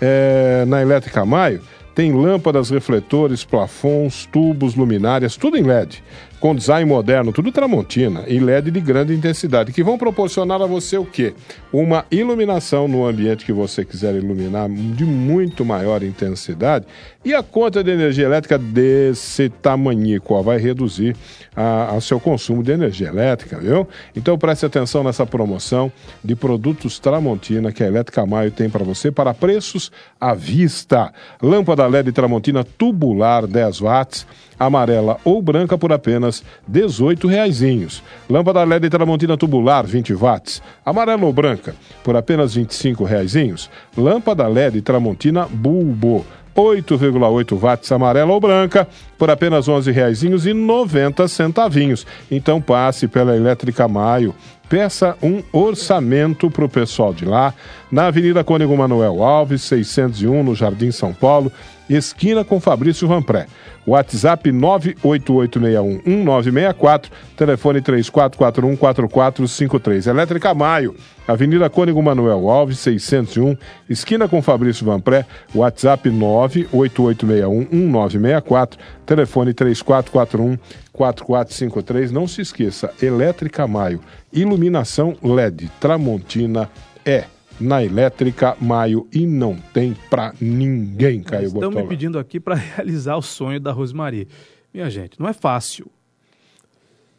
[0.00, 1.60] é, na Elétrica Maio,
[1.94, 6.02] tem lâmpadas, refletores, plafons, tubos, luminárias, tudo em LED
[6.42, 10.98] com design moderno, tudo Tramontina e LED de grande intensidade, que vão proporcionar a você
[10.98, 11.34] o quê?
[11.72, 16.84] Uma iluminação no ambiente que você quiser iluminar de muito maior intensidade
[17.24, 21.14] e a conta de energia elétrica desse tamanhico, ó, vai reduzir
[21.54, 23.86] a seu consumo de energia elétrica, viu?
[24.16, 25.92] Então preste atenção nessa promoção
[26.24, 31.12] de produtos Tramontina que a Elétrica Maio tem para você para preços à vista.
[31.40, 34.26] Lâmpada LED Tramontina tubular 10 watts
[34.58, 36.42] amarela ou branca por apenas
[36.72, 38.02] R$ 18,00.
[38.28, 43.68] Lâmpada LED Tramontina tubular 20 watts, amarela ou branca por apenas R$ 25,00.
[43.96, 46.24] Lâmpada LED Tramontina Bulbo
[46.54, 48.86] 8,8 watts amarela ou branca
[49.18, 52.06] por apenas R$ 11,90.
[52.30, 54.34] Então passe pela Elétrica Maio.
[54.68, 57.52] Peça um orçamento para o pessoal de lá,
[57.90, 61.52] na Avenida Cônego Manuel Alves, 601, no Jardim São Paulo,
[61.90, 63.48] esquina com Fabrício Vanpré.
[63.86, 70.08] WhatsApp 988611964, telefone 34414453.
[70.08, 73.56] Elétrica Maio, Avenida Cônego Manuel Alves, 601,
[73.88, 82.10] esquina com Fabrício Vanpré, WhatsApp 988611964, telefone 34414453.
[82.10, 84.00] Não se esqueça, Elétrica Maio,
[84.32, 86.70] iluminação LED, Tramontina
[87.04, 87.24] é
[87.60, 93.16] na elétrica maio e não tem pra ninguém, Caio Estão me pedindo aqui para realizar
[93.16, 94.28] o sonho da Rosemarie.
[94.72, 95.90] Minha gente, não é fácil.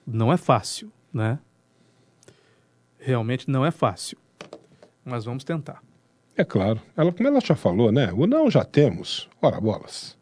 [0.05, 1.39] Não é fácil, né?
[2.99, 4.17] Realmente não é fácil.
[5.03, 5.81] Mas vamos tentar.
[6.35, 6.81] É claro.
[6.97, 8.11] Ela, como ela já falou, né?
[8.13, 9.29] O não já temos.
[9.41, 10.17] Ora, bolas.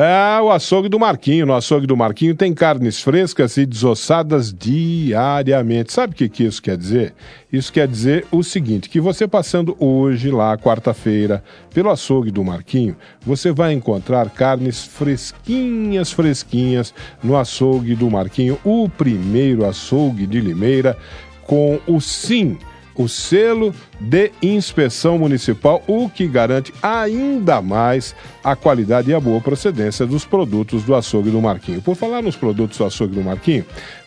[0.00, 1.44] É o açougue do Marquinho.
[1.44, 5.92] No açougue do Marquinho tem carnes frescas e desossadas diariamente.
[5.92, 7.14] Sabe o que, que isso quer dizer?
[7.52, 11.42] Isso quer dizer o seguinte: que você passando hoje lá, quarta-feira,
[11.74, 18.88] pelo açougue do Marquinho, você vai encontrar carnes fresquinhas, fresquinhas no açougue do Marquinho, o
[18.88, 20.96] primeiro açougue de Limeira,
[21.44, 22.56] com o sim
[22.98, 29.40] o selo de inspeção municipal, o que garante ainda mais a qualidade e a boa
[29.40, 31.80] procedência dos produtos do açougue do Marquinho.
[31.80, 33.64] Por falar nos produtos do açougue do Marquinho,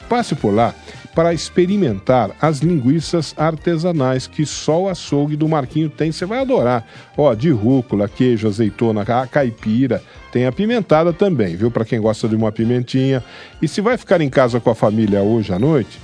[0.10, 0.76] passe por lá
[1.16, 6.12] para experimentar as linguiças artesanais que só o açougue do Marquinho tem.
[6.12, 6.86] Você vai adorar.
[7.18, 11.70] Ó, de rúcula, queijo, azeitona, ca- caipira, tem a pimentada também, viu?
[11.72, 13.24] Para quem gosta de uma pimentinha.
[13.62, 16.00] E se vai ficar em casa com a família hoje à noite,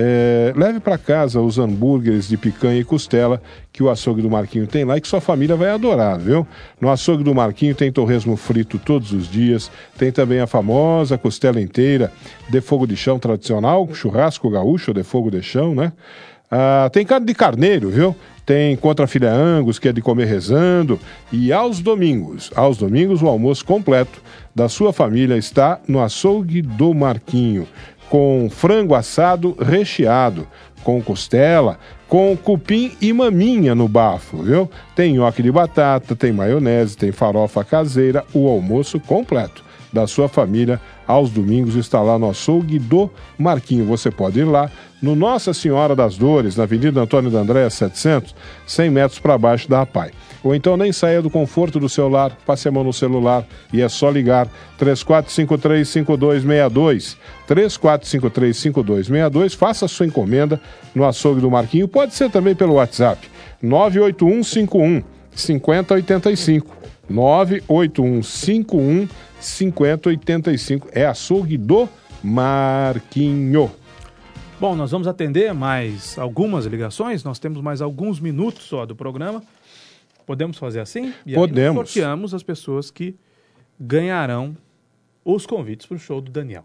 [0.00, 3.42] é, leve para casa os hambúrgueres de picanha e costela
[3.72, 6.46] que o açougue do Marquinho tem lá e que sua família vai adorar, viu?
[6.80, 11.60] No açougue do Marquinho tem torresmo frito todos os dias, tem também a famosa costela
[11.60, 12.12] inteira
[12.48, 15.92] de fogo de chão tradicional, churrasco gaúcho de fogo de chão, né?
[16.48, 18.14] Ah, tem carne de carneiro, viu?
[18.46, 20.98] Tem contra filé angus, que é de comer rezando.
[21.30, 24.22] E aos domingos, aos domingos, o almoço completo
[24.54, 27.66] da sua família está no açougue do Marquinho
[28.08, 30.46] com frango assado recheado,
[30.82, 31.78] com costela,
[32.08, 34.70] com cupim e maminha no bafo, viu?
[34.94, 40.80] Tem nhoque de batata, tem maionese, tem farofa caseira, o almoço completo da sua família
[41.08, 43.86] aos domingos está lá no açougue do Marquinho.
[43.86, 48.34] Você pode ir lá no Nossa Senhora das Dores, na Avenida Antônio da Andréa 700,
[48.66, 50.10] 100 metros para baixo da APAI.
[50.44, 53.80] Ou então nem saia do conforto do seu lar, passe a mão no celular e
[53.80, 54.48] é só ligar
[54.78, 57.16] 34535262.
[57.48, 60.60] 34535262, faça a sua encomenda
[60.94, 61.88] no açougue do Marquinho.
[61.88, 63.26] Pode ser também pelo WhatsApp
[63.62, 65.02] 98151
[65.34, 66.76] 5085.
[67.08, 69.08] 98151
[69.40, 71.88] 5085 é açougue do
[72.22, 73.70] Marquinho.
[74.60, 77.22] Bom, nós vamos atender mais algumas ligações.
[77.22, 79.42] Nós temos mais alguns minutos só do programa.
[80.26, 81.14] Podemos fazer assim?
[81.24, 81.90] E Podemos.
[81.90, 83.14] sorteamos as pessoas que
[83.78, 84.56] ganharão
[85.24, 86.64] os convites para o show do Daniel.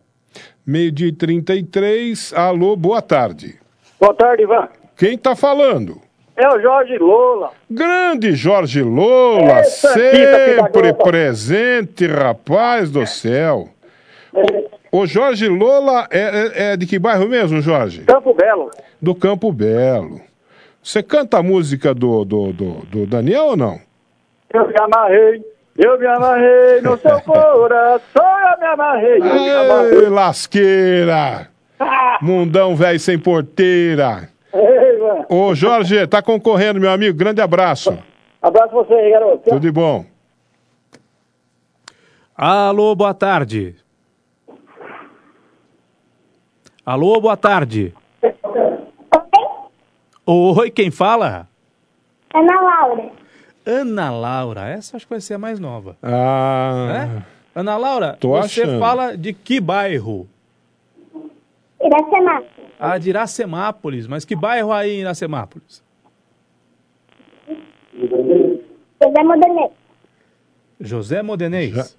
[0.65, 2.33] Meio-dia e 33.
[2.33, 3.59] Alô, boa tarde.
[3.99, 4.67] Boa tarde, Ivan.
[4.97, 6.01] Quem tá falando?
[6.43, 7.51] É o Jorge Lola.
[7.69, 13.69] Grande Jorge Lola, sempre presente, rapaz do céu.
[14.91, 18.01] O Jorge Lola é, é- é de que bairro mesmo, Jorge?
[18.01, 18.69] Campo Belo.
[19.01, 20.19] Do Campo Belo.
[20.83, 23.79] Você canta a música do, do, do, do Daniel ou não?
[24.53, 25.41] Eu me amarrei,
[25.77, 30.09] eu me amarrei no seu coração, eu me amarrei, eu me Ei, amarrei.
[30.09, 31.47] lasqueira!
[32.21, 34.29] Mundão velho sem porteira.
[35.29, 37.17] Ô, Jorge, tá concorrendo, meu amigo.
[37.17, 37.97] Grande abraço.
[38.41, 39.43] Abraço pra você aí, garoto.
[39.49, 40.05] Tudo de bom.
[42.35, 43.75] Alô, boa tarde.
[46.85, 47.93] Alô, boa tarde.
[50.25, 51.47] Oi, quem fala?
[52.33, 53.11] Ana Laura.
[53.65, 55.95] Ana Laura, essa acho que vai ser a mais nova.
[56.01, 57.33] Ah, É?
[57.59, 58.79] Ana Laura, Tô você achando.
[58.79, 60.27] fala de que bairro?
[61.81, 62.41] Iracema.
[62.85, 64.07] Ah, de Iracemápolis.
[64.07, 65.81] Mas que bairro aí em Iracemápolis?
[69.01, 69.71] José Modenês.
[70.81, 71.97] José Modenês.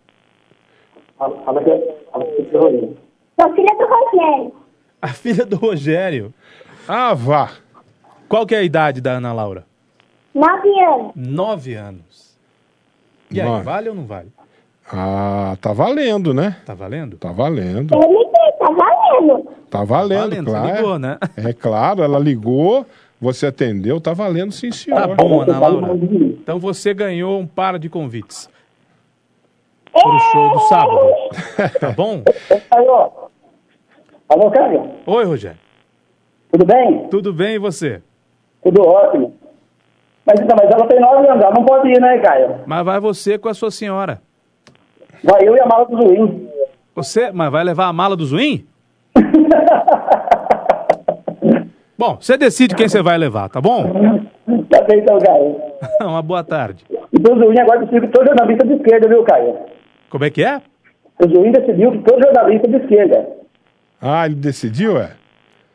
[3.40, 4.52] Sou filha do Rogério.
[5.00, 6.34] A filha do Rogério.
[6.86, 7.52] Ah, vá.
[8.28, 9.64] Qual que é a idade da Ana Laura?
[10.34, 11.12] Nove anos.
[11.14, 12.38] Nove anos.
[13.30, 13.64] E aí, Nove.
[13.64, 14.30] vale ou não vale?
[14.92, 16.58] Ah, tá valendo, né?
[16.66, 17.16] Tá valendo?
[17.16, 17.94] Tá valendo.
[17.94, 19.43] Ele tá valendo.
[19.74, 20.76] Tá valendo, valendo, você claro.
[20.76, 21.18] ligou, né?
[21.36, 22.86] É claro, ela ligou,
[23.20, 25.00] você atendeu, tá valendo sim, senhor.
[25.00, 25.88] Tá bom, Ana Laura.
[26.40, 28.48] Então você ganhou um par de convites.
[29.92, 31.00] Pro show do sábado.
[31.80, 32.22] Tá bom?
[32.70, 33.30] Alô?
[34.28, 34.90] Alô, Caio?
[35.06, 35.58] Oi, Rogério.
[36.52, 37.08] Tudo bem?
[37.08, 38.00] Tudo bem e você?
[38.62, 39.34] Tudo ótimo.
[40.24, 42.60] Mas, então, mas ela tem nove anos, ela não pode ir, né, Caio?
[42.64, 44.22] Mas vai você com a sua senhora.
[45.24, 46.48] Vai eu e a mala do Zuim.
[46.94, 48.64] Você, mas vai levar a mala do Zuim?
[51.98, 53.84] bom, você decide quem você vai levar, tá bom?
[54.70, 55.56] Tá bem, então, Caio.
[56.02, 56.84] Uma boa tarde.
[56.90, 59.56] E o Zuim agora decidiu que todo jornalista é de esquerda, viu, Caio?
[60.10, 60.60] Como é que é?
[61.22, 63.26] O Zuim decidiu que todo jornalista é de esquerda.
[64.00, 65.10] Ah, ele decidiu, é?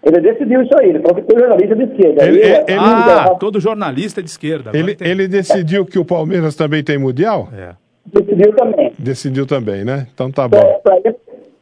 [0.04, 2.26] Ele decidiu isso aí, ele falou que todo jornalista é de esquerda.
[2.26, 4.72] Ele- Aí, ele- Ah, todo jornalista é de esquerda.
[4.74, 5.10] Ele, entendi.
[5.12, 7.50] ele decidiu que o Palmeiras também tem Mundial?
[7.54, 7.72] É.
[8.06, 8.94] decidiu também.
[8.98, 10.08] Decidiu também, né?
[10.14, 10.80] Então tá Pra, bom.
[10.84, 11.16] pra ele,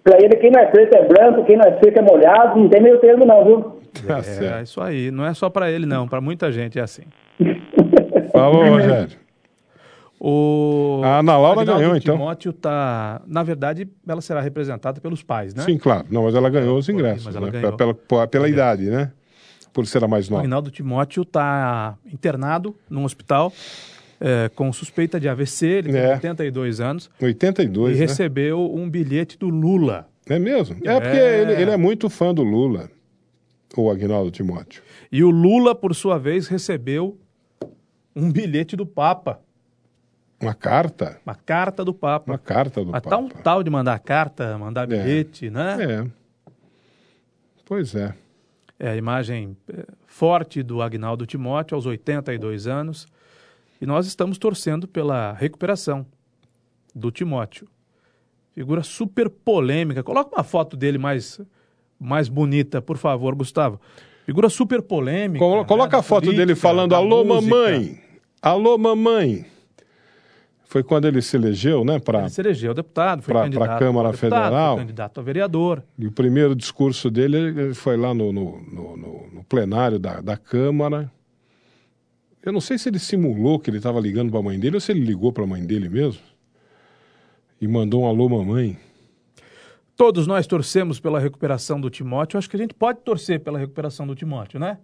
[0.09, 2.69] pra ele, quem não é preto é branco, quem não é seco é molhado, não
[2.69, 3.81] tem meio termo não, viu?
[4.07, 4.63] Tá É, certo.
[4.63, 5.11] isso aí.
[5.11, 6.07] Não é só pra ele, não.
[6.07, 7.03] Pra muita gente é assim.
[8.31, 9.17] Falou, Rogério.
[10.19, 12.15] O A Ana Laura Agnaldo ganhou, então.
[12.15, 13.21] Timóteo tá...
[13.27, 15.63] Na verdade, ela será representada pelos pais, né?
[15.63, 16.05] Sim, claro.
[16.09, 17.51] Não, mas ela ganhou os ingressos, mas ela né?
[17.51, 17.73] ganhou.
[17.77, 19.11] Pela, pela, pela idade, né?
[19.71, 20.43] Por ser a mais O nova.
[20.43, 23.51] Agnaldo Timóteo está internado num hospital
[24.19, 25.65] é, com suspeita de AVC.
[25.67, 26.13] Ele tem É.
[26.13, 27.09] 82 anos.
[27.21, 28.05] 82, e né?
[28.05, 30.07] recebeu um bilhete do Lula.
[30.29, 30.77] É mesmo?
[30.85, 30.99] É, É.
[30.99, 32.89] porque ele, ele é muito fã do Lula,
[33.75, 34.81] o Agnaldo Timóteo.
[35.11, 37.17] E o Lula, por sua vez, recebeu
[38.15, 39.39] um bilhete do Papa.
[40.41, 41.19] Uma carta?
[41.25, 42.31] Uma carta do Papa.
[42.31, 43.09] Uma carta do Mas Papa.
[43.15, 45.77] tá um tal de mandar carta, mandar bilhete, né?
[46.03, 46.51] É.
[47.65, 48.13] Pois é.
[48.79, 53.07] É a imagem é, forte do Agnaldo Timóteo aos 82 anos.
[53.81, 56.05] E nós estamos torcendo pela recuperação
[56.95, 57.67] do Timóteo.
[58.53, 60.01] Figura super polêmica.
[60.03, 61.39] Coloca uma foto dele mais,
[61.99, 63.79] mais bonita, por favor, Gustavo.
[64.25, 65.39] Figura super polêmica.
[65.39, 67.55] Colo- né, Coloca da a foto política, dele falando: Alô, música.
[67.55, 68.01] mamãe!
[68.41, 69.45] Alô, mamãe!
[70.65, 71.97] Foi quando ele se elegeu, né?
[71.97, 72.21] Pra...
[72.21, 74.75] Ele se elegeu deputado, foi pra- pra candidato Câmara a deputado, Federal.
[74.75, 75.83] foi candidato a vereador.
[75.97, 80.19] E o primeiro discurso dele ele foi lá no, no, no- no- no plenário da,
[80.19, 81.09] da Câmara.
[82.47, 84.79] Eu não sei se ele simulou que ele estava ligando para a mãe dele ou
[84.79, 86.21] se ele ligou para a mãe dele mesmo.
[87.59, 88.77] E mandou um alô, mamãe.
[89.95, 92.37] Todos nós torcemos pela recuperação do Timóteo.
[92.37, 94.77] Acho que a gente pode torcer pela recuperação do Timóteo, né?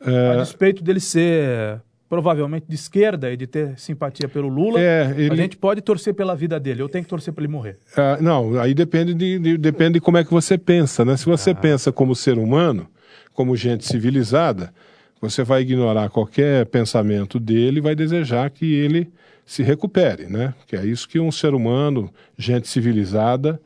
[0.00, 5.12] É, A despeito dele ser provavelmente de esquerda e de ter simpatia pelo Lula, É,
[5.16, 6.80] ele- a gente pode torcer pela vida dele.
[6.82, 7.78] Eu tenho que torcer para ele morrer.
[7.96, 11.16] Ah, não, aí depende de, de- depende de como é que você pensa, né?
[11.16, 11.36] Se Ah.
[11.36, 12.88] você pensa como ser humano,
[13.34, 14.72] como gente civilizada,
[15.20, 19.10] você vai ignorar qualquer pensamento dele e vai desejar que ele
[19.44, 20.54] se recupere, né?
[20.66, 23.60] Que é isso que um ser humano, gente civilizada,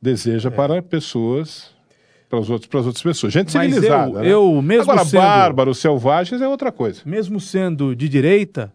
[0.00, 0.52] deseja É.
[0.52, 1.70] para pessoas,
[2.28, 3.32] para, os outros, para as outras pessoas.
[3.32, 4.10] Gente Mas civilizada.
[4.10, 4.28] eu- né?
[4.56, 7.00] eu mesmo Agora, sendo- bárbaros, selvagens é outra coisa.
[7.04, 8.72] Mesmo sendo de direita,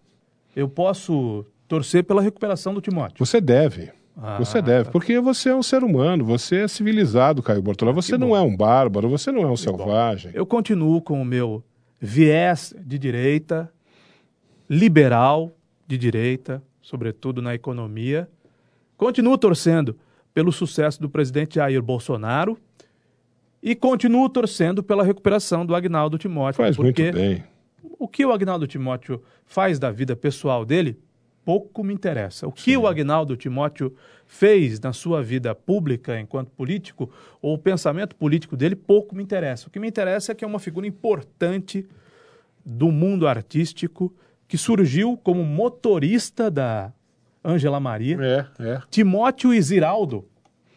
[0.55, 3.23] eu posso torcer pela recuperação do Timóteo.
[3.25, 3.89] Você deve.
[4.19, 7.91] Ah, você deve, porque você é um ser humano, você é civilizado, Caio Bortola.
[7.93, 10.32] Você não é um bárbaro, você não é um selvagem.
[10.34, 11.63] Eu continuo com o meu
[12.00, 13.72] viés de direita,
[14.70, 15.56] liberal
[15.88, 18.30] de direita, sobretudo na economia.
[18.95, 19.98] Continuo torcendo
[20.34, 22.58] pelo sucesso do presidente Jair Bolsonaro
[23.62, 26.58] e continuo torcendo pela recuperação do Agnaldo Timóteo.
[26.58, 27.43] Faz muito porque bem.
[27.98, 31.00] o que o Agnaldo Timóteo faz da vida pessoal dele,
[31.48, 32.45] pouco me interessa.
[32.45, 33.95] O que o Agnaldo Timóteo
[34.26, 37.10] fez na sua vida pública enquanto político,
[37.41, 39.70] ou o pensamento político dele, pouco me interessa.
[39.70, 41.88] O que me interessa é que é uma figura importante
[42.66, 44.14] do mundo artístico
[44.45, 46.91] que surgiu como motorista da
[47.45, 48.18] Ângela Maria.
[48.22, 48.82] É, é.
[48.91, 50.28] Timóteo e Ziraldo,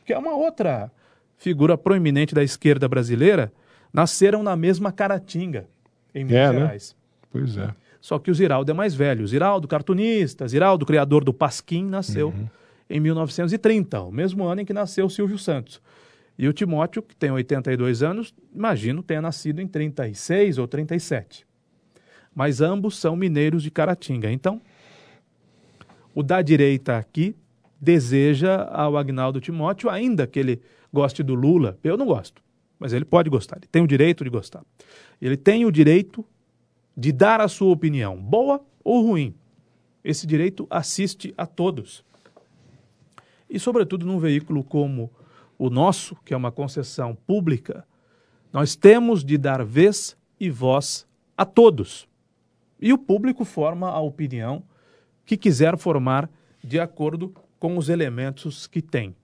[0.05, 0.89] que é uma outra
[1.37, 3.53] figura proeminente da esquerda brasileira,
[3.93, 5.67] nasceram na mesma Caratinga,
[6.15, 6.61] em Minas É, né?
[6.61, 6.97] Gerais.
[7.29, 7.75] Pois é.
[8.01, 9.25] Só que o Ziraldo é mais velho.
[9.25, 12.49] O Ziraldo, cartunista, Ziraldo, criador do Pasquim, nasceu Uhum.
[12.89, 15.81] em 1930, o mesmo ano em que nasceu o Silvio Santos.
[16.39, 21.47] E o Timóteo, que tem 82 anos, imagino tenha nascido em 36 ou 37.
[22.35, 24.31] Mas ambos são mineiros de Caratinga.
[24.33, 24.61] Então,
[26.15, 27.37] o da direita aqui
[27.81, 31.79] deseja ao Agnaldo Timóteo, ainda que ele goste do Lula.
[31.85, 32.43] Eu não gosto,
[32.79, 34.63] mas ele pode gostar, ele tem o direito de gostar.
[35.21, 36.25] Ele tem o direito
[36.97, 39.35] de dar a sua opinião, boa ou ruim.
[40.03, 42.05] Esse direito assiste a todos.
[43.49, 45.11] E, sobretudo, num veículo como
[45.59, 47.85] o nosso, que é uma concessão pública,
[48.53, 52.09] nós temos de dar vez e voz a todos.
[52.81, 54.63] E o público forma a opinião
[55.27, 56.31] que quiser formar
[56.63, 59.15] de acordo com os elementos que tem.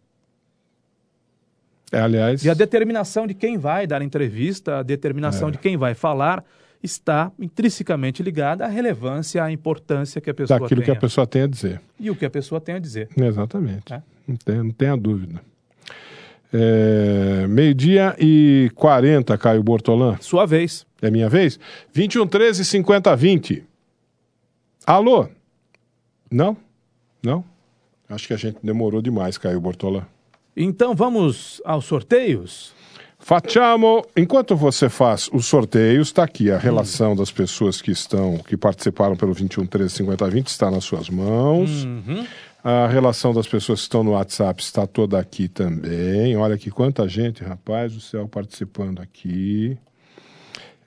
[1.90, 2.44] É, aliás.
[2.44, 5.52] E a determinação de quem vai dar entrevista, a determinação É.
[5.52, 6.44] de quem vai falar,
[6.86, 10.96] está intrinsecamente ligada à relevância, à importância que a pessoa daquilo que tenha.
[10.96, 11.80] a pessoa tem a dizer.
[12.00, 13.08] E o que a pessoa tem a dizer.
[13.16, 13.92] Exatamente.
[13.92, 14.02] É.
[14.26, 15.42] Não, tem, não tenha dúvida.
[16.52, 20.16] É, Meio-dia e 40, Caio Bortolã.
[20.20, 20.86] Sua vez.
[21.02, 21.58] É minha vez?
[21.92, 23.64] 21, 13, 50, 20.
[24.86, 25.28] Alô?
[26.30, 26.56] Não?
[27.22, 27.44] Não?
[28.08, 30.06] Acho que a gente demorou demais, Caio Bortolã.
[30.56, 32.72] Então vamos aos sorteios?
[33.26, 38.56] Facciamo, enquanto você faz os sorteios, está aqui a relação das pessoas que estão, que
[38.56, 41.82] participaram pelo 21 13 50 20 está nas suas mãos.
[41.82, 42.24] Uhum.
[42.62, 46.36] A relação das pessoas que estão no WhatsApp está toda aqui também.
[46.36, 49.76] Olha aqui quanta gente, rapaz do céu, participando aqui.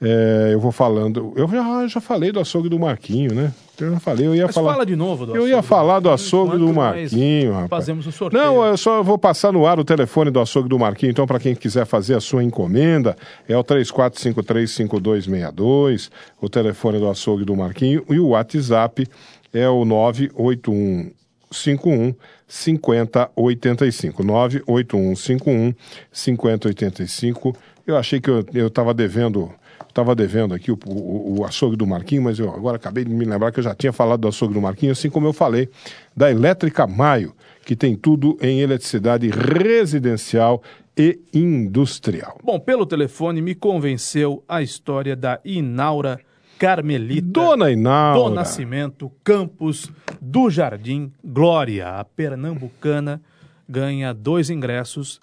[0.01, 1.33] É, eu vou falando.
[1.35, 3.51] Eu já, já falei do açougue do Marquinho, né?
[3.77, 4.71] Eu já falei, eu ia Mas falar.
[4.71, 7.69] fala de novo do Eu ia açougue falar do açougue do Marquinho, rapaz.
[7.69, 8.41] Fazemos o sorteio.
[8.41, 11.09] Não, eu só vou passar no ar o telefone do açougue do Marquinho.
[11.11, 16.09] Então, para quem quiser fazer a sua encomenda, é o 34535262,
[16.41, 18.05] o telefone do açougue do Marquinho.
[18.09, 19.05] E o WhatsApp
[19.53, 22.15] é o 98151
[22.47, 24.23] 5085.
[24.23, 25.73] 98151
[26.11, 27.55] 5085.
[27.85, 29.51] Eu achei que eu estava devendo.
[29.89, 33.25] Estava devendo aqui o, o, o açougue do Marquinho, mas eu agora acabei de me
[33.25, 35.67] lembrar que eu já tinha falado do açougue do Marquinho, assim como eu falei
[36.15, 37.33] da Elétrica Maio,
[37.65, 40.61] que tem tudo em eletricidade residencial
[40.95, 42.37] e industrial.
[42.43, 46.19] Bom, pelo telefone me convenceu a história da Inaura
[46.59, 47.27] Carmelita.
[47.27, 48.29] Dona Inaura.
[48.29, 49.89] Do Nascimento Campos
[50.21, 51.87] do Jardim Glória.
[51.87, 53.21] A pernambucana
[53.67, 55.19] ganha dois ingressos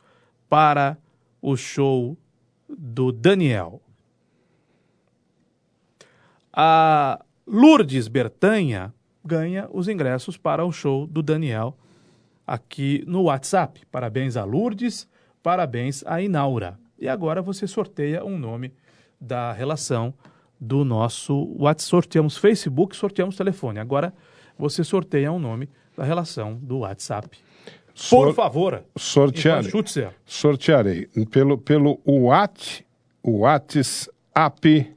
[0.48, 0.96] para
[1.42, 2.16] o show
[2.68, 3.80] do Daniel.
[6.56, 8.92] A Lourdes Bertanha
[9.22, 11.76] ganha os ingressos para o show do Daniel
[12.46, 13.82] aqui no WhatsApp.
[13.92, 15.06] Parabéns a Lourdes,
[15.42, 16.78] parabéns a Inaura.
[16.98, 18.72] E agora você sorteia um nome
[19.20, 20.14] da relação
[20.58, 21.90] do nosso WhatsApp.
[21.90, 23.78] Sorteamos Facebook, sorteamos telefone.
[23.78, 24.14] Agora
[24.58, 27.28] você sorteia um nome da relação do WhatsApp.
[27.28, 28.82] Por Sor- favor.
[28.96, 29.70] Sortearei.
[30.24, 32.86] Sortearei pelo, pelo What,
[33.22, 34.95] WhatsApp,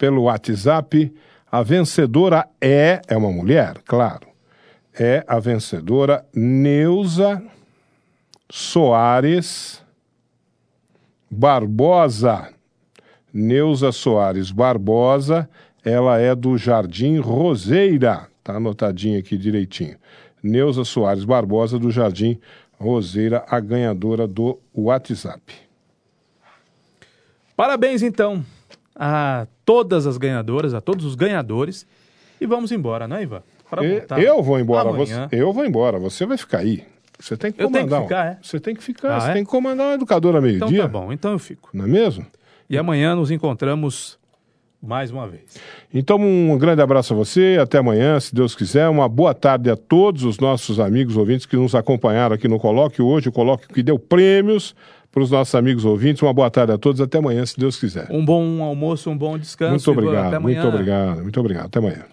[0.00, 1.14] pelo WhatsApp,
[1.52, 4.26] a vencedora é, é uma mulher, claro,
[4.98, 7.42] é a vencedora Neuza
[8.50, 9.84] Soares
[11.30, 12.48] Barbosa.
[13.30, 15.46] Neuza Soares Barbosa,
[15.84, 19.98] ela é do Jardim Roseira, tá anotadinho aqui direitinho.
[20.42, 22.40] Neuza Soares Barbosa do Jardim
[22.78, 25.42] Roseira, a ganhadora do WhatsApp.
[27.54, 28.42] Parabéns, então,
[28.96, 31.86] a todas as ganhadoras, a todos os ganhadores.
[32.40, 33.40] E vamos embora, não é, Ivan?
[34.18, 36.82] Eu vou embora, você, eu vou embora, você vai ficar aí.
[37.20, 38.00] Você tem que Eu tenho comandar.
[38.00, 38.38] que ficar, é?
[38.42, 39.32] Você tem que ficar, Ah, você é?
[39.34, 40.82] tem que comandar uma educadora a Então meio-dia.
[40.82, 41.68] tá bom, então eu fico.
[41.72, 42.26] Não é mesmo?
[42.68, 44.18] E amanhã nos encontramos
[44.82, 45.44] mais uma vez.
[45.94, 48.88] Então, um grande abraço a você, até amanhã, se Deus quiser.
[48.88, 53.06] Uma boa tarde a todos os nossos amigos ouvintes que nos acompanharam aqui no Colóquio
[53.06, 54.74] hoje, o Colóquio que deu prêmios
[55.12, 56.22] para os nossos amigos ouvintes.
[56.22, 58.06] Uma boa tarde a todos, até amanhã, se Deus quiser.
[58.10, 59.70] Um bom almoço, um bom descanso.
[59.70, 61.66] Muito obrigado, muito obrigado, muito obrigado.
[61.66, 62.10] Até amanhã.